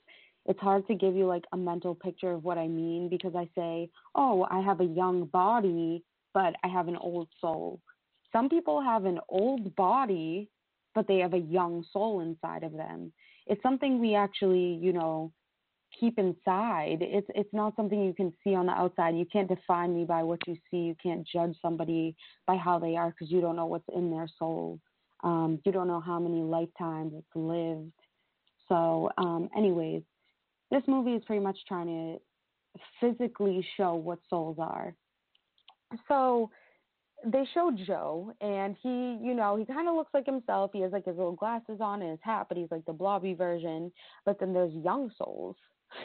[0.46, 3.48] it's hard to give you like a mental picture of what I mean because I
[3.54, 6.02] say, oh, I have a young body,
[6.34, 7.80] but I have an old soul.
[8.32, 10.48] Some people have an old body,
[10.94, 13.12] but they have a young soul inside of them.
[13.46, 15.32] It's something we actually, you know,
[15.98, 16.98] keep inside.
[17.00, 19.16] It's it's not something you can see on the outside.
[19.16, 20.78] You can't define me by what you see.
[20.78, 22.14] You can't judge somebody
[22.46, 24.78] by how they are because you don't know what's in their soul.
[25.22, 27.92] Um, you don't know how many lifetimes it's lived.
[28.68, 30.02] So, um, anyways,
[30.70, 34.94] this movie is pretty much trying to physically show what souls are.
[36.08, 36.50] So,
[37.24, 40.70] they show Joe, and he, you know, he kind of looks like himself.
[40.72, 43.34] He has like his little glasses on and his hat, but he's like the blobby
[43.34, 43.92] version.
[44.24, 45.56] But then there's young souls.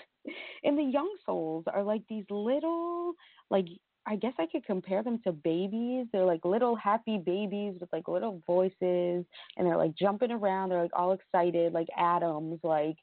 [0.63, 3.13] and the young souls are like these little,
[3.49, 3.67] like
[4.07, 6.07] I guess I could compare them to babies.
[6.11, 9.25] They're like little happy babies with like little voices
[9.57, 10.69] and they're like jumping around.
[10.69, 12.97] They're like all excited, like atoms, like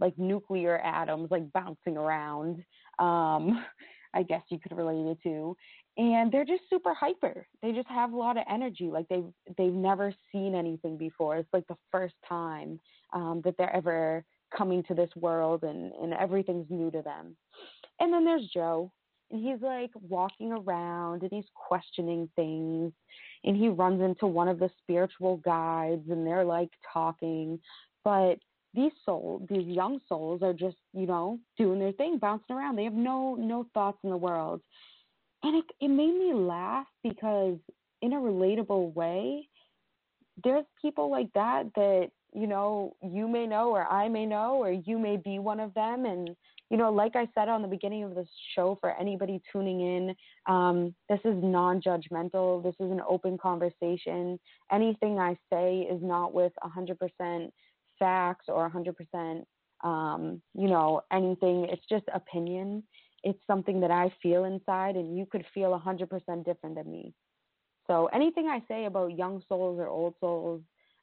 [0.00, 2.64] like nuclear atoms, like bouncing around.
[2.98, 3.64] Um,
[4.12, 5.56] I guess you could relate it to.
[5.96, 7.46] And they're just super hyper.
[7.62, 8.90] They just have a lot of energy.
[8.90, 11.36] Like they've they've never seen anything before.
[11.36, 12.80] It's like the first time
[13.12, 14.24] um, that they're ever
[14.56, 17.36] coming to this world and, and everything's new to them.
[18.00, 18.90] And then there's Joe,
[19.30, 22.92] and he's like walking around and he's questioning things
[23.44, 27.58] and he runs into one of the spiritual guides and they're like talking
[28.04, 28.38] but
[28.74, 32.84] these souls these young souls are just you know doing their thing bouncing around they
[32.84, 34.60] have no no thoughts in the world
[35.42, 37.56] and it it made me laugh because
[38.02, 39.48] in a relatable way
[40.44, 44.70] there's people like that that you know you may know or I may know or
[44.70, 46.30] you may be one of them and
[46.70, 50.14] you know, like I said on the beginning of the show, for anybody tuning in,
[50.46, 52.62] um, this is non judgmental.
[52.62, 54.38] This is an open conversation.
[54.70, 57.50] Anything I say is not with 100%
[58.00, 59.44] facts or 100%,
[59.84, 61.66] um, you know, anything.
[61.70, 62.82] It's just opinion.
[63.22, 67.14] It's something that I feel inside, and you could feel 100% different than me.
[67.86, 70.62] So anything I say about young souls or old souls,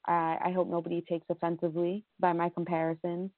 [0.10, 3.30] I hope nobody takes offensively by my comparisons.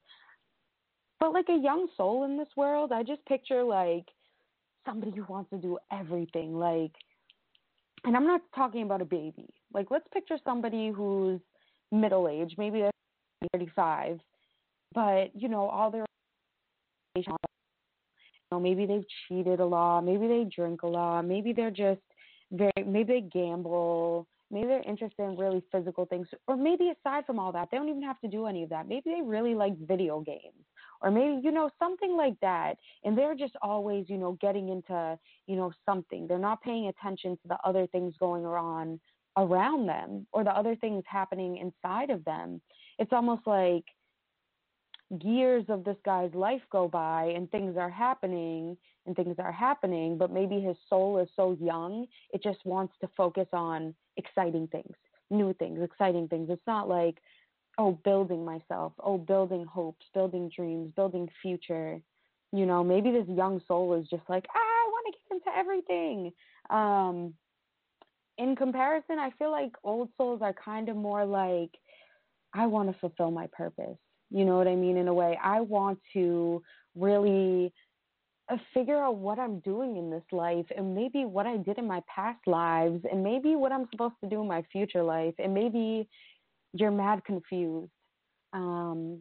[1.20, 4.05] But like a young soul in this world, I just picture like
[4.86, 6.53] somebody who wants to do everything.
[6.53, 6.91] Like,
[8.05, 9.49] and I'm not talking about a baby.
[9.74, 11.41] Like, let's picture somebody who's
[11.91, 12.91] middle age, maybe they're
[13.53, 14.19] 35,
[14.93, 16.05] but you know, all their
[17.15, 17.23] you
[18.51, 22.01] know, maybe they've cheated a lot, maybe they drink a lot, maybe they're just
[22.51, 27.39] very, maybe they gamble, maybe they're interested in really physical things, or maybe aside from
[27.39, 28.87] all that, they don't even have to do any of that.
[28.87, 30.65] Maybe they really like video games
[31.01, 35.17] or maybe you know something like that and they're just always you know getting into
[35.47, 38.99] you know something they're not paying attention to the other things going on
[39.37, 42.61] around them or the other things happening inside of them
[43.00, 43.86] it's almost like
[45.24, 48.78] years of this guy's life go by and things are happening
[49.08, 53.10] and things are happening but maybe his soul is so young it just wants to
[53.18, 54.95] focus on exciting things
[55.30, 56.50] new things exciting things.
[56.50, 57.18] It's not like
[57.78, 62.00] oh building myself oh building hopes building dreams building future.
[62.52, 65.58] You know maybe this young soul is just like ah, i want to get into
[65.58, 66.34] everything.
[66.70, 67.34] Um
[68.38, 71.72] in comparison i feel like old souls are kind of more like
[72.54, 73.97] i want to fulfill my purpose
[74.30, 76.62] you know what i mean in a way i want to
[76.95, 77.72] really
[78.50, 81.86] uh, figure out what I'm doing in this life and maybe what I did in
[81.86, 85.54] my past lives and maybe what I'm supposed to do in my future life and
[85.54, 86.08] maybe
[86.74, 87.91] you're mad confused.
[88.54, 89.20] Um,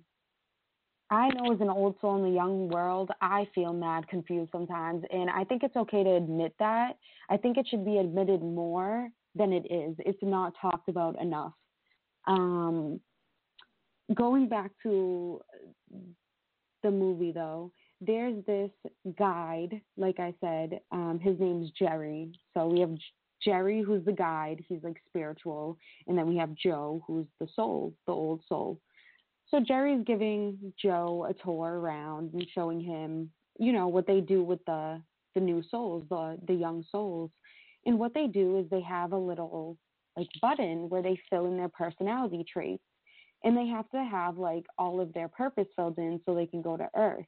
[1.10, 5.04] I know as an old soul in the young world, I feel mad confused sometimes.
[5.10, 6.96] And I think it's okay to admit that.
[7.30, 9.94] I think it should be admitted more than it is.
[10.00, 11.52] It's not talked about enough.
[12.26, 13.00] Um,
[14.14, 15.40] going back to
[16.82, 18.70] the movie, though, there's this
[19.18, 22.32] guide, like I said, um, his name's Jerry.
[22.54, 22.94] So we have
[23.44, 27.94] Jerry, who's the guide, he's like spiritual, and then we have Joe, who's the soul,
[28.06, 28.80] the old soul.
[29.48, 34.42] So Jerry's giving Joe a tour around and showing him, you know, what they do
[34.42, 35.00] with the
[35.34, 37.30] the new souls, the the young souls.
[37.86, 39.76] And what they do is they have a little
[40.16, 42.82] like button where they fill in their personality traits.
[43.44, 46.62] And they have to have like all of their purpose filled in so they can
[46.62, 47.26] go to Earth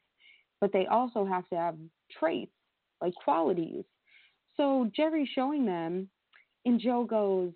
[0.60, 1.76] but they also have to have
[2.18, 2.52] traits,
[3.00, 3.84] like qualities.
[4.56, 6.08] So Jerry's showing them,
[6.66, 7.52] and Joe goes,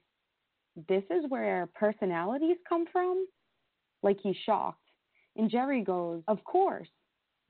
[0.88, 3.26] This is where personalities come from?
[4.02, 4.80] Like he's shocked.
[5.36, 6.88] And Jerry goes, Of course.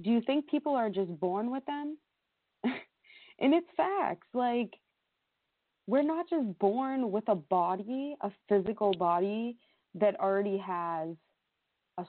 [0.02, 1.96] Do you think people are just born with them?
[2.64, 4.26] and it's facts.
[4.34, 4.70] Like,
[5.86, 9.56] we're not just born with a body, a physical body
[9.94, 11.10] that already has
[11.98, 12.04] a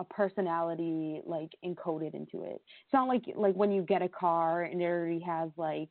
[0.00, 2.60] a personality like encoded into it.
[2.84, 5.90] It's not like like when you get a car and it already has like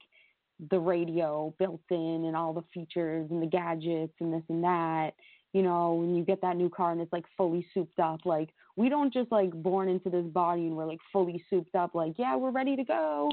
[0.72, 5.12] the radio built in and all the features and the gadgets and this and that.
[5.54, 8.50] You know, when you get that new car and it's like fully souped up, like
[8.76, 12.14] we don't just like born into this body and we're like fully souped up, like,
[12.18, 13.30] yeah, we're ready to go.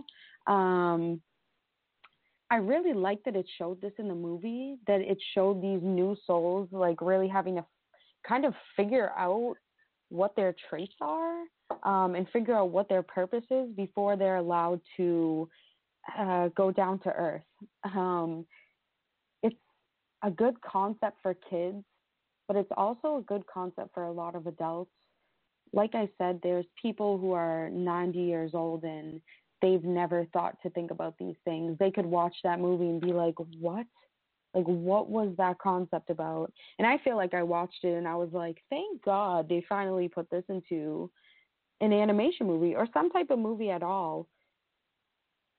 [0.47, 1.21] Um
[2.51, 6.17] I really like that it showed this in the movie, that it showed these new
[6.27, 7.65] souls like really having to
[8.27, 9.55] kind of figure out
[10.09, 11.43] what their traits are
[11.83, 15.49] um, and figure out what their purpose is before they're allowed to
[16.19, 17.43] uh, go down to earth.
[17.85, 18.47] Um,
[19.43, 19.57] it's
[20.23, 21.85] a good concept for kids,
[22.47, 24.91] but it's also a good concept for a lot of adults.
[25.73, 29.21] Like I said, there's people who are 90 years old and
[29.61, 31.77] they've never thought to think about these things.
[31.79, 33.87] They could watch that movie and be like, what?
[34.57, 36.51] Like, what was that concept about?
[36.79, 40.09] And I feel like I watched it and I was like, thank God they finally
[40.09, 41.11] put this into
[41.83, 44.27] an animation movie or some type of movie at all.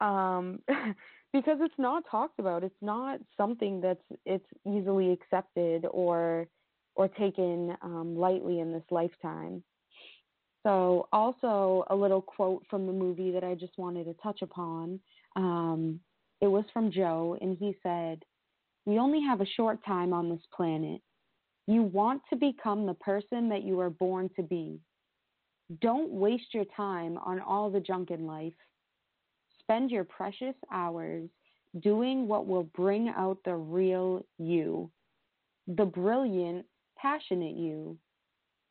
[0.02, 0.62] Um,
[1.34, 2.64] because it's not talked about.
[2.64, 6.48] It's not something that's it's easily accepted or
[6.95, 9.62] or taken um, lightly in this lifetime.
[10.64, 15.00] So, also a little quote from the movie that I just wanted to touch upon.
[15.36, 16.00] Um,
[16.41, 18.24] it was from Joe, and he said,
[18.88, 21.02] we only have a short time on this planet.
[21.68, 24.80] You want to become the person that you were born to be.
[25.82, 28.54] Don't waste your time on all the junk in life.
[29.60, 31.30] Spend your precious hours
[31.82, 34.90] doing what will bring out the real you,
[35.68, 36.66] the brilliant,
[36.98, 37.98] passionate you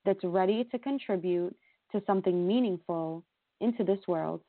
[0.06, 1.54] that's ready to contribute
[1.92, 3.22] to something meaningful
[3.60, 4.40] into this world.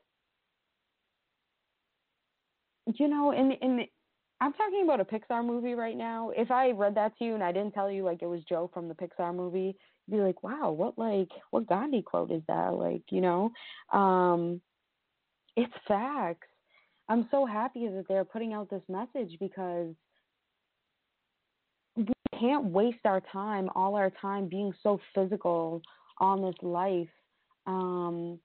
[2.94, 3.86] You know, in in
[4.40, 6.32] I'm talking about a Pixar movie right now.
[6.36, 8.70] If I read that to you and I didn't tell you like it was Joe
[8.74, 9.76] from the Pixar movie,
[10.08, 13.52] you'd be like, "Wow, what like what Gandhi quote is that?" Like, you know,
[13.92, 14.62] um,
[15.56, 16.48] it's facts.
[17.10, 19.96] I'm so happy that they're putting out this message because
[21.96, 25.82] we can't waste our time, all our time, being so physical
[26.20, 27.10] on this life.
[27.66, 28.40] Um,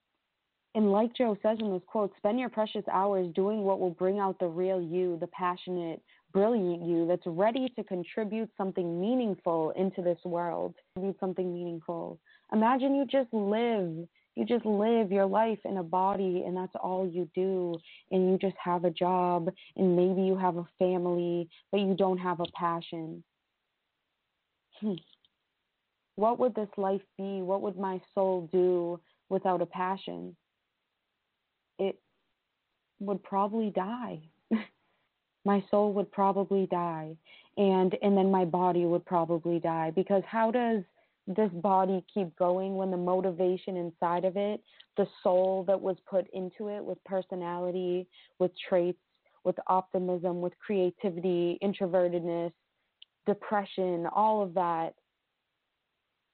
[0.74, 4.18] and like Joe says in this quote, spend your precious hours doing what will bring
[4.18, 6.00] out the real you, the passionate,
[6.32, 10.74] brilliant you that's ready to contribute something meaningful into this world.
[10.96, 12.18] Need something meaningful.
[12.54, 17.06] Imagine you just live, you just live your life in a body and that's all
[17.06, 17.74] you do.
[18.10, 22.18] And you just have a job and maybe you have a family, but you don't
[22.18, 23.22] have a passion.
[24.80, 24.94] Hmm.
[26.16, 27.42] What would this life be?
[27.42, 30.34] What would my soul do without a passion?
[31.88, 31.98] It
[33.00, 34.20] would probably die.
[35.44, 37.16] my soul would probably die
[37.56, 40.82] and and then my body would probably die because how does
[41.26, 44.60] this body keep going when the motivation inside of it,
[44.96, 48.08] the soul that was put into it with personality,
[48.40, 48.98] with traits,
[49.44, 52.52] with optimism, with creativity, introvertedness,
[53.24, 54.94] depression, all of that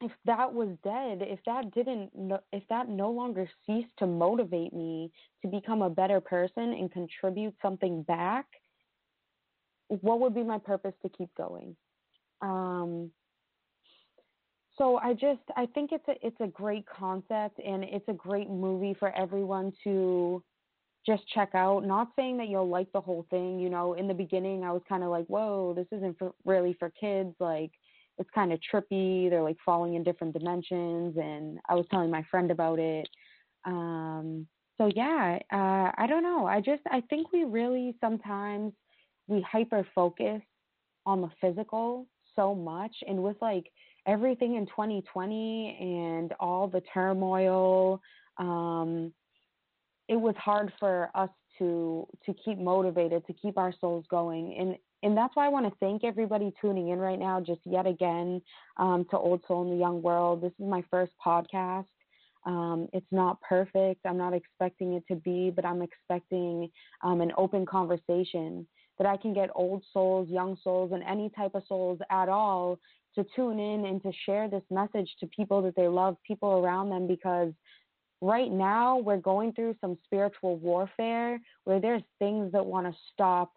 [0.01, 2.11] if that was dead, if that didn't,
[2.53, 5.11] if that no longer ceased to motivate me
[5.43, 8.47] to become a better person and contribute something back,
[9.89, 11.75] what would be my purpose to keep going?
[12.43, 13.11] Um,
[14.77, 18.49] so I just, I think it's a, it's a great concept and it's a great
[18.49, 20.43] movie for everyone to
[21.05, 21.85] just check out.
[21.85, 23.59] Not saying that you'll like the whole thing.
[23.59, 26.77] You know, in the beginning, I was kind of like, whoa, this isn't for, really
[26.79, 27.35] for kids.
[27.41, 27.73] Like,
[28.19, 29.31] it's kind of trippy.
[29.31, 31.17] They're like falling in different dimensions.
[31.17, 33.09] And I was telling my friend about it.
[33.65, 34.47] Um,
[34.77, 36.47] so yeah, uh, I don't know.
[36.47, 38.73] I just, I think we really sometimes
[39.27, 40.41] we hyper focus
[41.07, 42.07] on the physical
[42.37, 42.95] so much.
[43.07, 43.71] And with like
[44.07, 48.01] everything in 2020 and all the turmoil,
[48.39, 49.13] um,
[50.09, 54.57] it was hard for us to to keep motivated, to keep our souls going.
[54.59, 57.87] And and that's why I want to thank everybody tuning in right now, just yet
[57.87, 58.43] again,
[58.79, 60.43] um, to Old Soul in the Young World.
[60.43, 61.87] This is my first podcast.
[62.47, 64.01] Um, it's not perfect.
[64.07, 66.71] I'm not expecting it to be, but I'm expecting
[67.03, 68.67] um, an open conversation
[68.99, 72.79] that I can get old souls, young souls, and any type of souls at all
[73.15, 76.91] to tune in and to share this message to people that they love, people around
[76.91, 77.53] them, because
[78.21, 83.53] right now we're going through some spiritual warfare where there's things that want to stop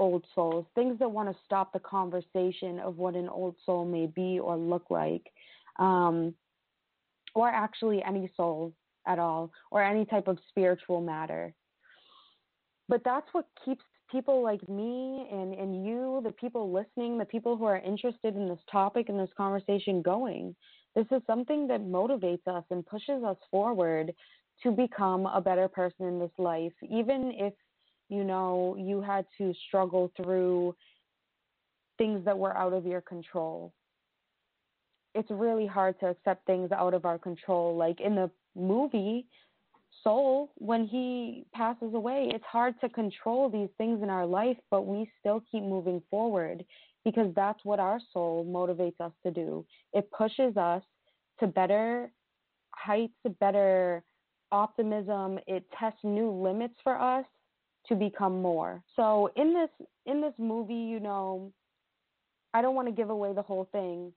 [0.00, 4.06] old souls, things that want to stop the conversation of what an old soul may
[4.06, 5.26] be or look like,
[5.78, 6.34] um,
[7.34, 8.72] or actually any soul
[9.06, 11.52] at all, or any type of spiritual matter.
[12.88, 17.56] But that's what keeps people like me and, and you, the people listening, the people
[17.56, 20.56] who are interested in this topic and this conversation going.
[20.96, 24.12] This is something that motivates us and pushes us forward
[24.62, 27.52] to become a better person in this life, even if,
[28.10, 30.74] you know, you had to struggle through
[31.96, 33.72] things that were out of your control.
[35.14, 37.76] It's really hard to accept things out of our control.
[37.76, 39.26] Like in the movie,
[40.02, 44.86] Soul, when he passes away, it's hard to control these things in our life, but
[44.86, 46.64] we still keep moving forward
[47.04, 49.64] because that's what our soul motivates us to do.
[49.92, 50.82] It pushes us
[51.40, 52.10] to better
[52.70, 54.02] heights, better
[54.52, 55.38] optimism.
[55.46, 57.26] It tests new limits for us
[57.88, 58.82] to become more.
[58.96, 61.52] So in this in this movie, you know,
[62.54, 64.12] I don't want to give away the whole thing,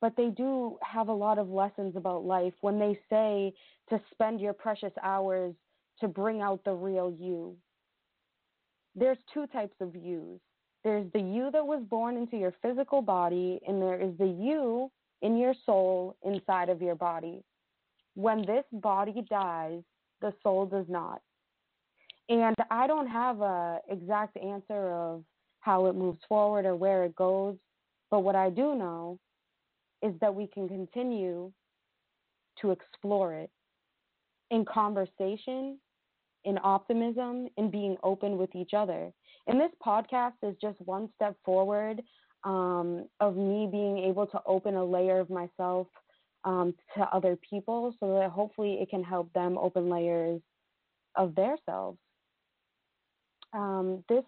[0.00, 3.54] but they do have a lot of lessons about life when they say
[3.88, 5.54] to spend your precious hours
[6.00, 7.56] to bring out the real you.
[8.94, 10.40] There's two types of yous.
[10.84, 14.90] There's the you that was born into your physical body, and there is the you
[15.22, 17.42] in your soul inside of your body.
[18.14, 19.82] When this body dies,
[20.20, 21.22] the soul does not.
[22.32, 25.22] And I don't have a exact answer of
[25.60, 27.56] how it moves forward or where it goes,
[28.10, 29.18] but what I do know
[30.00, 31.52] is that we can continue
[32.62, 33.50] to explore it
[34.50, 35.78] in conversation,
[36.44, 39.12] in optimism, in being open with each other.
[39.46, 42.00] And this podcast is just one step forward
[42.44, 45.86] um, of me being able to open a layer of myself
[46.44, 50.40] um, to other people so that hopefully it can help them open layers
[51.14, 51.98] of their selves.
[53.52, 54.24] Um, this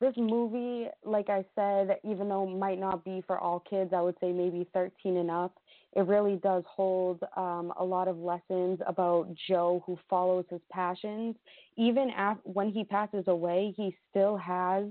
[0.00, 4.00] this movie, like I said, even though it might not be for all kids, I
[4.00, 5.56] would say maybe 13 and up,
[5.94, 11.36] it really does hold um, a lot of lessons about Joe who follows his passions.
[11.76, 14.84] Even after, when he passes away, he still has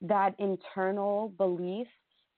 [0.00, 1.86] that internal belief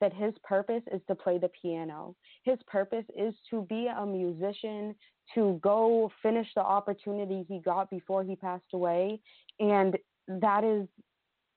[0.00, 2.14] that his purpose is to play the piano.
[2.42, 4.94] His purpose is to be a musician,
[5.34, 9.20] to go finish the opportunity he got before he passed away.
[9.60, 9.96] And
[10.28, 10.86] that is,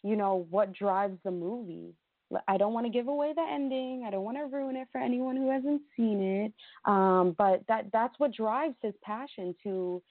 [0.03, 1.93] you know, what drives the movie.
[2.47, 4.05] I don't want to give away the ending.
[4.07, 6.53] I don't want to ruin it for anyone who hasn't seen it.
[6.89, 10.01] Um, but that that's what drives his passion to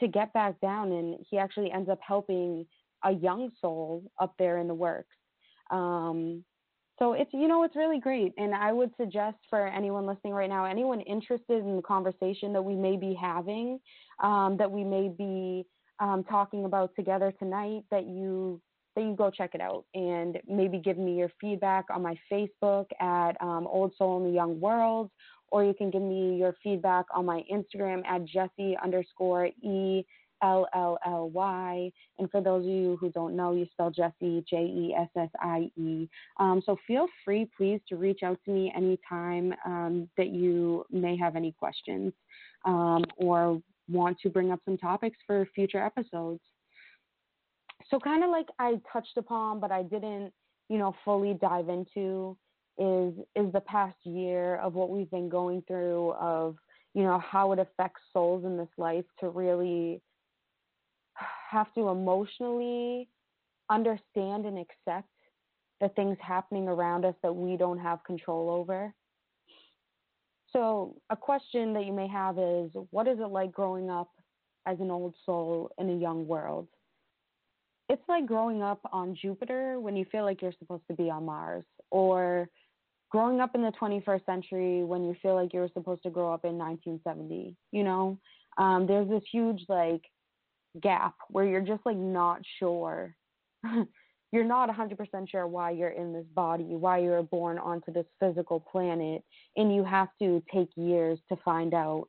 [0.00, 2.66] to get back down and he actually ends up helping
[3.04, 5.16] a young soul up there in the works
[5.70, 6.44] um,
[6.98, 10.48] so it's you know it's really great, and I would suggest for anyone listening right
[10.48, 13.80] now, anyone interested in the conversation that we may be having,
[14.22, 15.66] um, that we may be
[16.00, 18.60] um, talking about together tonight, that you
[18.94, 22.86] that you go check it out and maybe give me your feedback on my Facebook
[22.98, 25.10] at um, Old Soul in the Young World,
[25.50, 30.04] or you can give me your feedback on my Instagram at Jessie underscore E
[30.42, 31.90] L L L Y.
[32.18, 35.30] And for those of you who don't know, you spell Jessie J E S S
[35.40, 36.08] I E.
[36.38, 41.16] Um, so feel free, please, to reach out to me anytime um, that you may
[41.16, 42.12] have any questions
[42.64, 46.40] um, or want to bring up some topics for future episodes.
[47.88, 50.32] So, kind of like I touched upon, but I didn't,
[50.68, 52.36] you know, fully dive into
[52.78, 56.56] is is the past year of what we've been going through of
[56.94, 60.02] you know how it affects souls in this life to really
[61.50, 63.08] have to emotionally
[63.70, 65.08] understand and accept
[65.80, 68.92] the things happening around us that we don't have control over.
[70.56, 74.08] So, a question that you may have is what is it like growing up
[74.64, 76.68] as an old soul in a young world?
[77.88, 81.26] it's like growing up on Jupiter when you feel like you're supposed to be on
[81.26, 82.48] Mars, or
[83.10, 86.44] growing up in the 21st century when you feel like you're supposed to grow up
[86.44, 87.56] in 1970.
[87.70, 88.18] You know,
[88.58, 90.02] um, there's this huge like
[90.80, 93.14] gap where you're just like not sure.
[94.32, 98.60] you're not 100% sure why you're in this body, why you're born onto this physical
[98.60, 99.22] planet,
[99.56, 102.08] and you have to take years to find out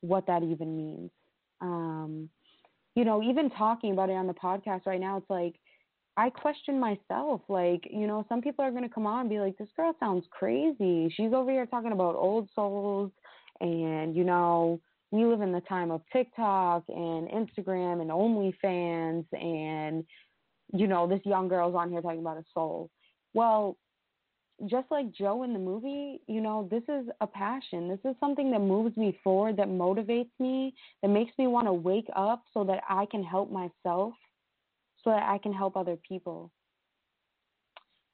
[0.00, 1.10] what that even means.
[1.60, 2.28] Um,
[2.94, 5.54] you know, even talking about it on the podcast right now, it's like
[6.16, 7.40] I question myself.
[7.48, 9.94] Like, you know, some people are going to come on and be like, this girl
[9.98, 11.12] sounds crazy.
[11.16, 13.10] She's over here talking about old souls
[13.60, 14.80] and, you know,
[15.10, 20.04] we live in the time of TikTok and Instagram and OnlyFans and
[20.72, 22.90] you know this young girl's on here talking about a soul.
[23.34, 23.76] Well,
[24.66, 27.88] just like Joe in the movie, you know, this is a passion.
[27.88, 31.72] This is something that moves me forward, that motivates me, that makes me want to
[31.72, 34.14] wake up so that I can help myself,
[35.02, 36.50] so that I can help other people.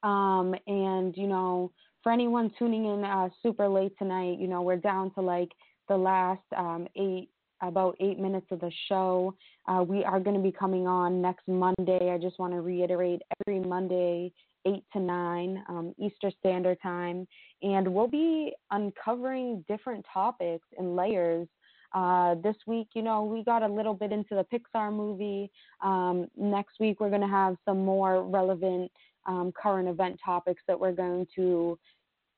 [0.01, 1.71] Um, and you know,
[2.03, 5.51] for anyone tuning in uh, super late tonight, you know, we're down to like
[5.87, 7.29] the last um, eight
[7.61, 9.35] about eight minutes of the show.
[9.67, 12.11] Uh, we are going to be coming on next Monday.
[12.11, 14.31] I just want to reiterate every Monday,
[14.65, 17.27] 8 to 9 um, Eastern Standard Time.
[17.61, 21.47] And we'll be uncovering different topics and layers.
[21.93, 25.49] Uh, this week, you know, we got a little bit into the Pixar movie.
[25.81, 28.91] Um, next week, we're going to have some more relevant
[29.25, 31.77] um, current event topics that we're going to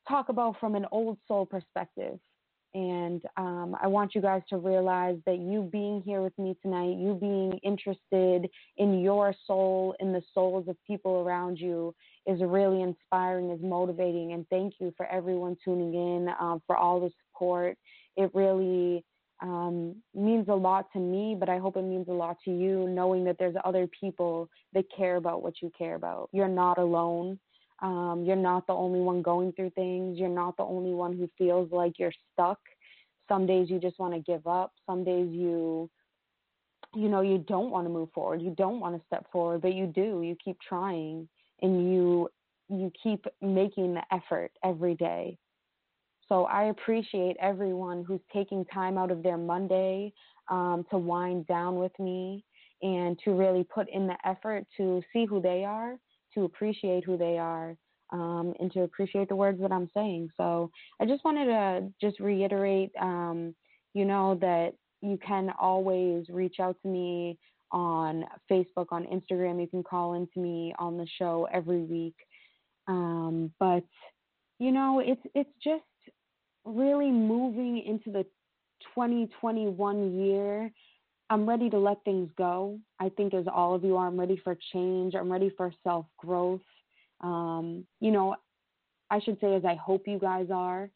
[0.07, 2.19] talk about from an old soul perspective.
[2.73, 6.97] And um, I want you guys to realize that you being here with me tonight,
[6.97, 11.93] you being interested in your soul, in the souls of people around you,
[12.25, 14.31] is really inspiring, is motivating.
[14.33, 17.77] And thank you for everyone tuning in, um, for all the support.
[18.15, 19.03] It really
[19.41, 22.87] um, means a lot to me, but I hope it means a lot to you,
[22.87, 26.29] knowing that there's other people that care about what you care about.
[26.31, 27.39] You're not alone.
[27.81, 30.19] Um, you're not the only one going through things.
[30.19, 32.59] You're not the only one who feels like you're stuck.
[33.27, 34.73] Some days you just want to give up.
[34.85, 35.89] Some days you,
[36.93, 38.41] you know, you don't want to move forward.
[38.41, 40.21] You don't want to step forward, but you do.
[40.21, 41.27] You keep trying,
[41.61, 42.29] and you
[42.69, 45.37] you keep making the effort every day.
[46.29, 50.13] So I appreciate everyone who's taking time out of their Monday
[50.49, 52.45] um, to wind down with me
[52.81, 55.97] and to really put in the effort to see who they are
[56.33, 57.75] to appreciate who they are
[58.11, 60.29] um, and to appreciate the words that I'm saying.
[60.37, 63.55] So I just wanted to just reiterate, um,
[63.93, 67.37] you know, that you can always reach out to me
[67.71, 69.61] on Facebook, on Instagram.
[69.61, 72.15] You can call into me on the show every week.
[72.87, 73.83] Um, but
[74.59, 75.83] you know, it's it's just
[76.65, 78.23] really moving into the
[78.93, 80.71] 2021 year
[81.31, 82.77] I'm ready to let things go.
[82.99, 85.15] I think, as all of you are, I'm ready for change.
[85.15, 86.59] I'm ready for self growth.
[87.21, 88.35] Um, you know,
[89.09, 90.89] I should say, as I hope you guys are,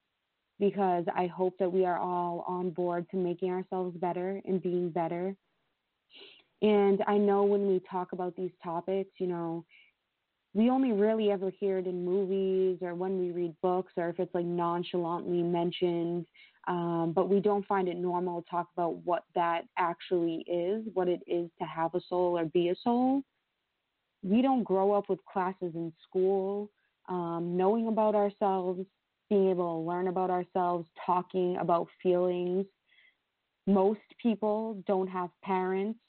[0.60, 4.90] because I hope that we are all on board to making ourselves better and being
[4.90, 5.34] better.
[6.62, 9.64] And I know when we talk about these topics, you know,
[10.54, 14.20] we only really ever hear it in movies or when we read books or if
[14.20, 16.26] it's like nonchalantly mentioned
[16.68, 21.08] um, but we don't find it normal to talk about what that actually is, what
[21.08, 23.22] it is to have a soul or be a soul.
[24.24, 26.72] We don't grow up with classes in school,
[27.08, 28.82] um, knowing about ourselves,
[29.30, 32.66] being able to learn about ourselves, talking about feelings.
[33.68, 36.00] Most people don't have parents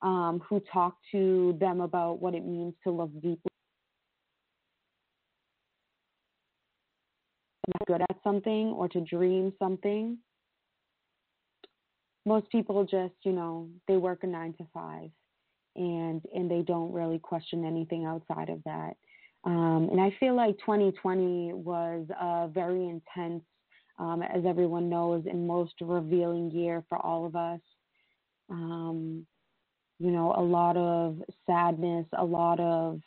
[0.00, 3.50] um, who talk to them about what it means to love deeply
[7.86, 10.18] good at something or to dream something.
[12.26, 15.10] Most people just, you know, they work a nine to five
[15.76, 18.94] and and they don't really question anything outside of that.
[19.44, 23.44] Um, and I feel like 2020 was a very intense,
[23.98, 27.60] um, as everyone knows, and most revealing year for all of us.
[28.50, 29.26] Um,
[30.00, 33.00] you know, a lot of sadness, a lot of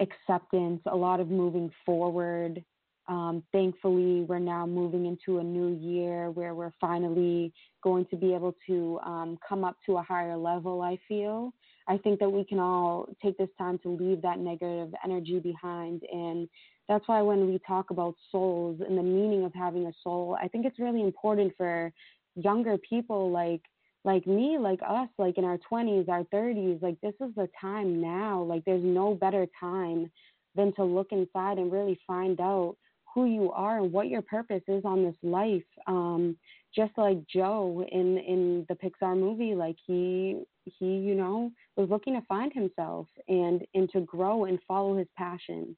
[0.00, 2.64] acceptance, a lot of moving forward.
[3.06, 7.52] Um, thankfully, we're now moving into a new year where we're finally
[7.82, 10.80] going to be able to um, come up to a higher level.
[10.80, 11.52] I feel.
[11.86, 16.02] I think that we can all take this time to leave that negative energy behind.
[16.10, 16.48] And
[16.88, 20.48] that's why when we talk about souls and the meaning of having a soul, I
[20.48, 21.92] think it's really important for
[22.36, 23.60] younger people like
[24.06, 28.02] like me, like us, like in our 20s, our 30s, like this is the time
[28.02, 28.42] now.
[28.42, 30.10] Like there's no better time
[30.54, 32.76] than to look inside and really find out
[33.14, 35.62] who you are and what your purpose is on this life.
[35.86, 36.36] Um,
[36.74, 42.14] just like Joe in in the Pixar movie, like he he you know was looking
[42.14, 45.76] to find himself and and to grow and follow his passion.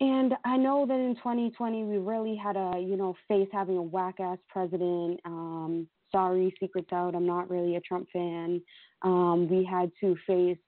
[0.00, 3.82] And I know that in 2020 we really had a you know face having a
[3.82, 5.20] whack ass president.
[5.24, 7.14] Um, sorry, secrets out.
[7.14, 8.60] I'm not really a Trump fan.
[9.00, 10.58] Um, we had to face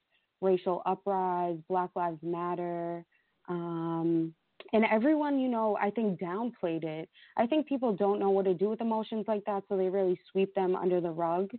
[0.41, 3.05] racial uprise, Black Lives Matter.
[3.47, 4.33] Um,
[4.73, 7.09] and everyone, you know, I think downplayed it.
[7.37, 10.19] I think people don't know what to do with emotions like that, so they really
[10.31, 11.51] sweep them under the rug.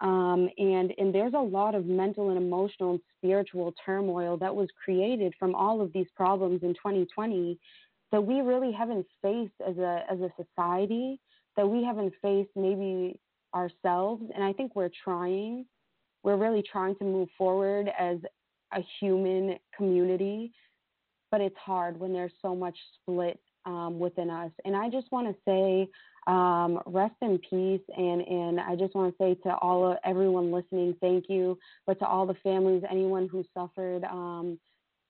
[0.00, 4.68] Um, and and there's a lot of mental and emotional and spiritual turmoil that was
[4.84, 7.58] created from all of these problems in 2020
[8.12, 11.20] that we really haven't faced as a as a society,
[11.56, 13.18] that we haven't faced maybe
[13.54, 14.22] ourselves.
[14.34, 15.66] And I think we're trying.
[16.22, 18.18] We're really trying to move forward as
[18.72, 20.52] a human community
[21.30, 24.50] but it's hard when there's so much split um, within us.
[24.64, 25.88] And I just want to say,
[26.26, 27.80] um, rest in peace.
[27.96, 31.58] And, and I just want to say to all of everyone listening, thank you.
[31.86, 34.58] But to all the families, anyone who suffered um,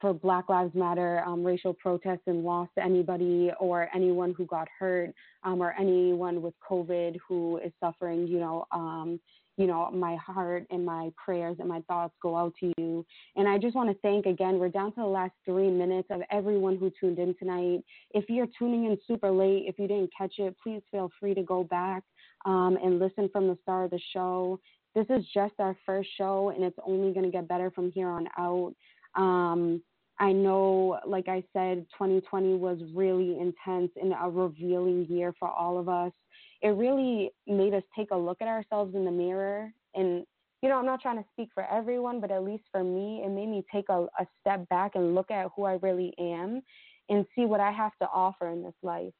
[0.00, 5.12] for Black Lives Matter um, racial protests and lost anybody or anyone who got hurt
[5.42, 9.20] um, or anyone with COVID who is suffering, you know, um,
[9.58, 13.04] you know, my heart and my prayers and my thoughts go out to you.
[13.34, 16.22] And I just want to thank again, we're down to the last three minutes of
[16.30, 17.80] everyone who tuned in tonight.
[18.12, 21.42] If you're tuning in super late, if you didn't catch it, please feel free to
[21.42, 22.04] go back
[22.46, 24.60] um, and listen from the start of the show.
[24.94, 28.08] This is just our first show, and it's only going to get better from here
[28.08, 28.74] on out.
[29.20, 29.82] Um,
[30.20, 35.78] I know, like I said, 2020 was really intense and a revealing year for all
[35.78, 36.12] of us
[36.60, 39.72] it really made us take a look at ourselves in the mirror.
[39.94, 40.24] And
[40.62, 43.30] you know i'm not trying to speak for everyone but at least for me it
[43.30, 46.62] made me take a, a step back and look at who i really am
[47.08, 49.12] and see what i have to offer in this life.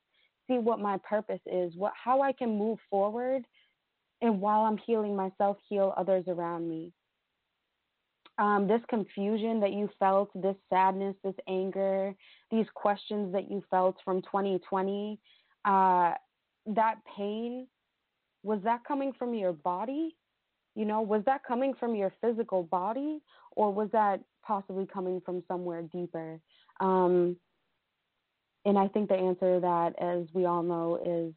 [0.49, 3.45] See what my purpose is what how i can move forward
[4.21, 6.93] and while i'm healing myself heal others around me.
[8.39, 12.15] Um, this confusion that you felt, this sadness, this anger,
[12.53, 15.19] these questions that you felt from 2020,
[15.65, 16.13] uh,
[16.75, 17.67] that pain
[18.43, 20.17] was that coming from your body?
[20.75, 23.21] You know, was that coming from your physical body
[23.53, 26.41] or was that possibly coming from somewhere deeper?
[26.81, 27.37] Um,
[28.65, 31.35] and I think the answer to that, as we all know, is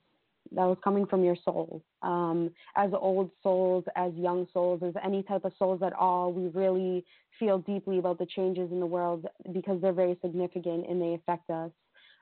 [0.53, 1.81] that was coming from your soul.
[2.01, 6.49] Um, as old souls, as young souls, as any type of souls at all, we
[6.49, 7.05] really
[7.39, 11.49] feel deeply about the changes in the world because they're very significant and they affect
[11.49, 11.71] us.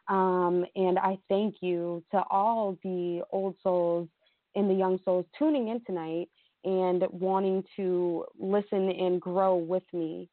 [0.09, 4.09] Um, and I thank you to all the old souls
[4.55, 6.29] and the young souls tuning in tonight
[6.63, 10.27] and wanting to listen and grow with me.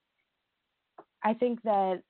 [1.23, 2.03] I think that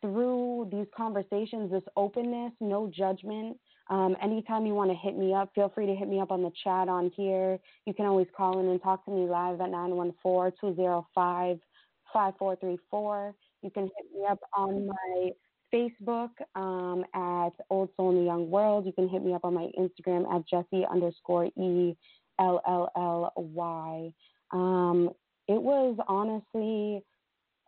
[0.00, 3.58] through these conversations, this openness, no judgment,
[3.90, 6.42] um, anytime you want to hit me up, feel free to hit me up on
[6.42, 7.58] the chat on here.
[7.86, 11.58] You can always call in and talk to me live at 914 205
[12.12, 13.34] 5434.
[13.62, 15.30] You can hit me up on my
[15.74, 18.86] Facebook um, at Old Soul in the Young World.
[18.86, 21.96] You can hit me up on my Instagram at Jessie underscore E
[22.38, 24.12] L L L Y.
[24.52, 25.10] Um,
[25.48, 27.02] it was honestly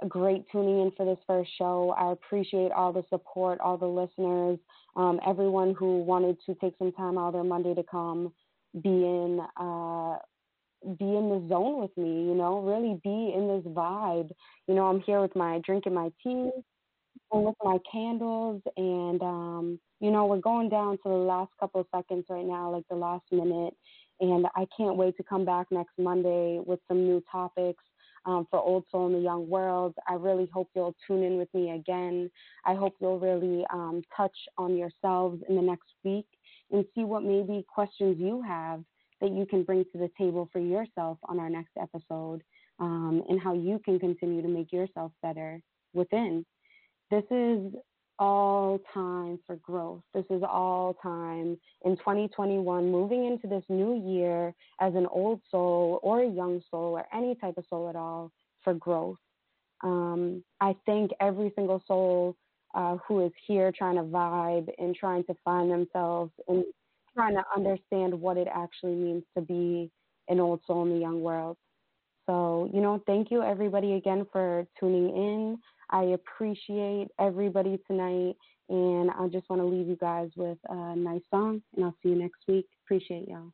[0.08, 1.94] great tuning in for this first show.
[1.98, 4.58] I appreciate all the support, all the listeners,
[4.94, 8.32] um, everyone who wanted to take some time out of their Monday to come
[8.82, 9.40] be in.
[9.56, 10.18] Uh,
[10.98, 14.30] be in the zone with me, you know, really be in this vibe.
[14.68, 16.50] You know, I'm here with my drinking my tea,
[17.32, 21.86] with my candles and um you know we're going down to the last couple of
[21.94, 23.74] seconds right now like the last minute
[24.20, 27.82] and i can't wait to come back next monday with some new topics
[28.26, 29.94] um, for old soul in the young world.
[30.08, 32.30] I really hope you'll tune in with me again.
[32.64, 36.26] I hope you'll really um, touch on yourselves in the next week
[36.70, 38.82] and see what maybe questions you have
[39.20, 42.42] that you can bring to the table for yourself on our next episode
[42.80, 45.60] um, and how you can continue to make yourself better
[45.94, 46.44] within
[47.10, 47.72] this is
[48.18, 50.02] all time for growth.
[50.14, 56.00] This is all time in 2021, moving into this new year as an old soul
[56.02, 58.32] or a young soul or any type of soul at all
[58.64, 59.18] for growth.
[59.82, 62.36] Um, I thank every single soul
[62.74, 66.64] uh, who is here trying to vibe and trying to find themselves and
[67.14, 69.90] trying to understand what it actually means to be
[70.28, 71.56] an old soul in the young world.
[72.26, 75.58] So, you know, thank you everybody again for tuning in.
[75.90, 78.36] I appreciate everybody tonight,
[78.68, 82.10] and I just want to leave you guys with a nice song, and I'll see
[82.10, 82.66] you next week.
[82.84, 83.52] Appreciate y'all.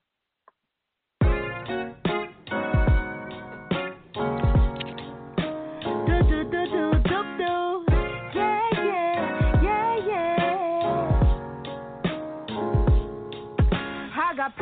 [14.35, 14.57] got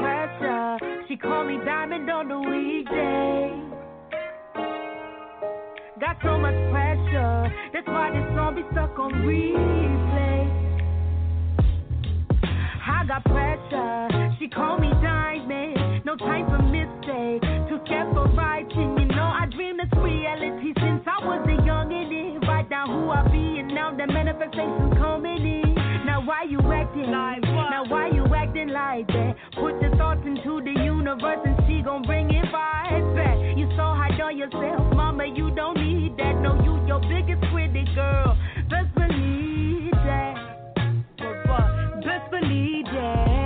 [1.17, 3.60] call me diamond on the weekday.
[6.01, 10.49] Got so much pressure, that's why this song be stuck on replay.
[12.89, 18.97] I got pressure, she call me diamond, no time for mistake, too scared for writing.
[18.99, 22.49] You know I dream this reality since I was a youngin'.
[22.49, 25.70] Write down who I be, and now the manifestation's coming in.
[26.21, 29.37] Now why you acting like Now why you acting like that?
[29.55, 33.57] Put the thoughts into the universe and she gon' bring it right back.
[33.57, 36.39] You so hard on yourself, mama, you don't need that.
[36.43, 38.37] No, you your biggest critic, girl.
[38.69, 40.35] Best believe that.
[42.05, 43.40] Best believe that.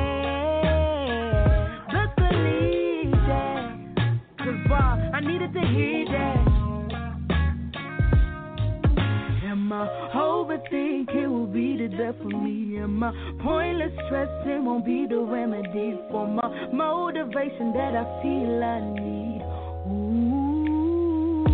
[10.64, 12.76] Overthinking will be the death of me?
[12.76, 13.12] And my
[13.42, 19.42] pointless stressing won't be the remedy for my motivation that I feel I need?
[19.86, 21.44] Ooh,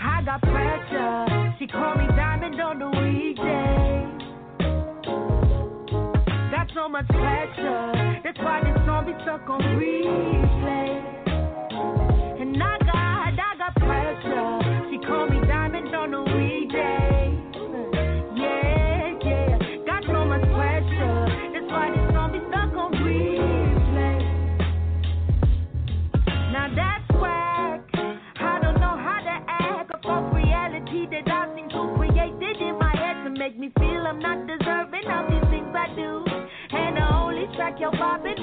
[0.00, 1.54] I got pressure.
[1.58, 4.06] She call me diamond on the weekday.
[6.50, 8.20] Got so much pressure.
[8.24, 11.13] That's why this song be stuck on replay.
[37.92, 38.33] Not deserving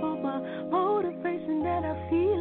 [0.00, 0.40] for my
[0.70, 2.31] motivation that I feel.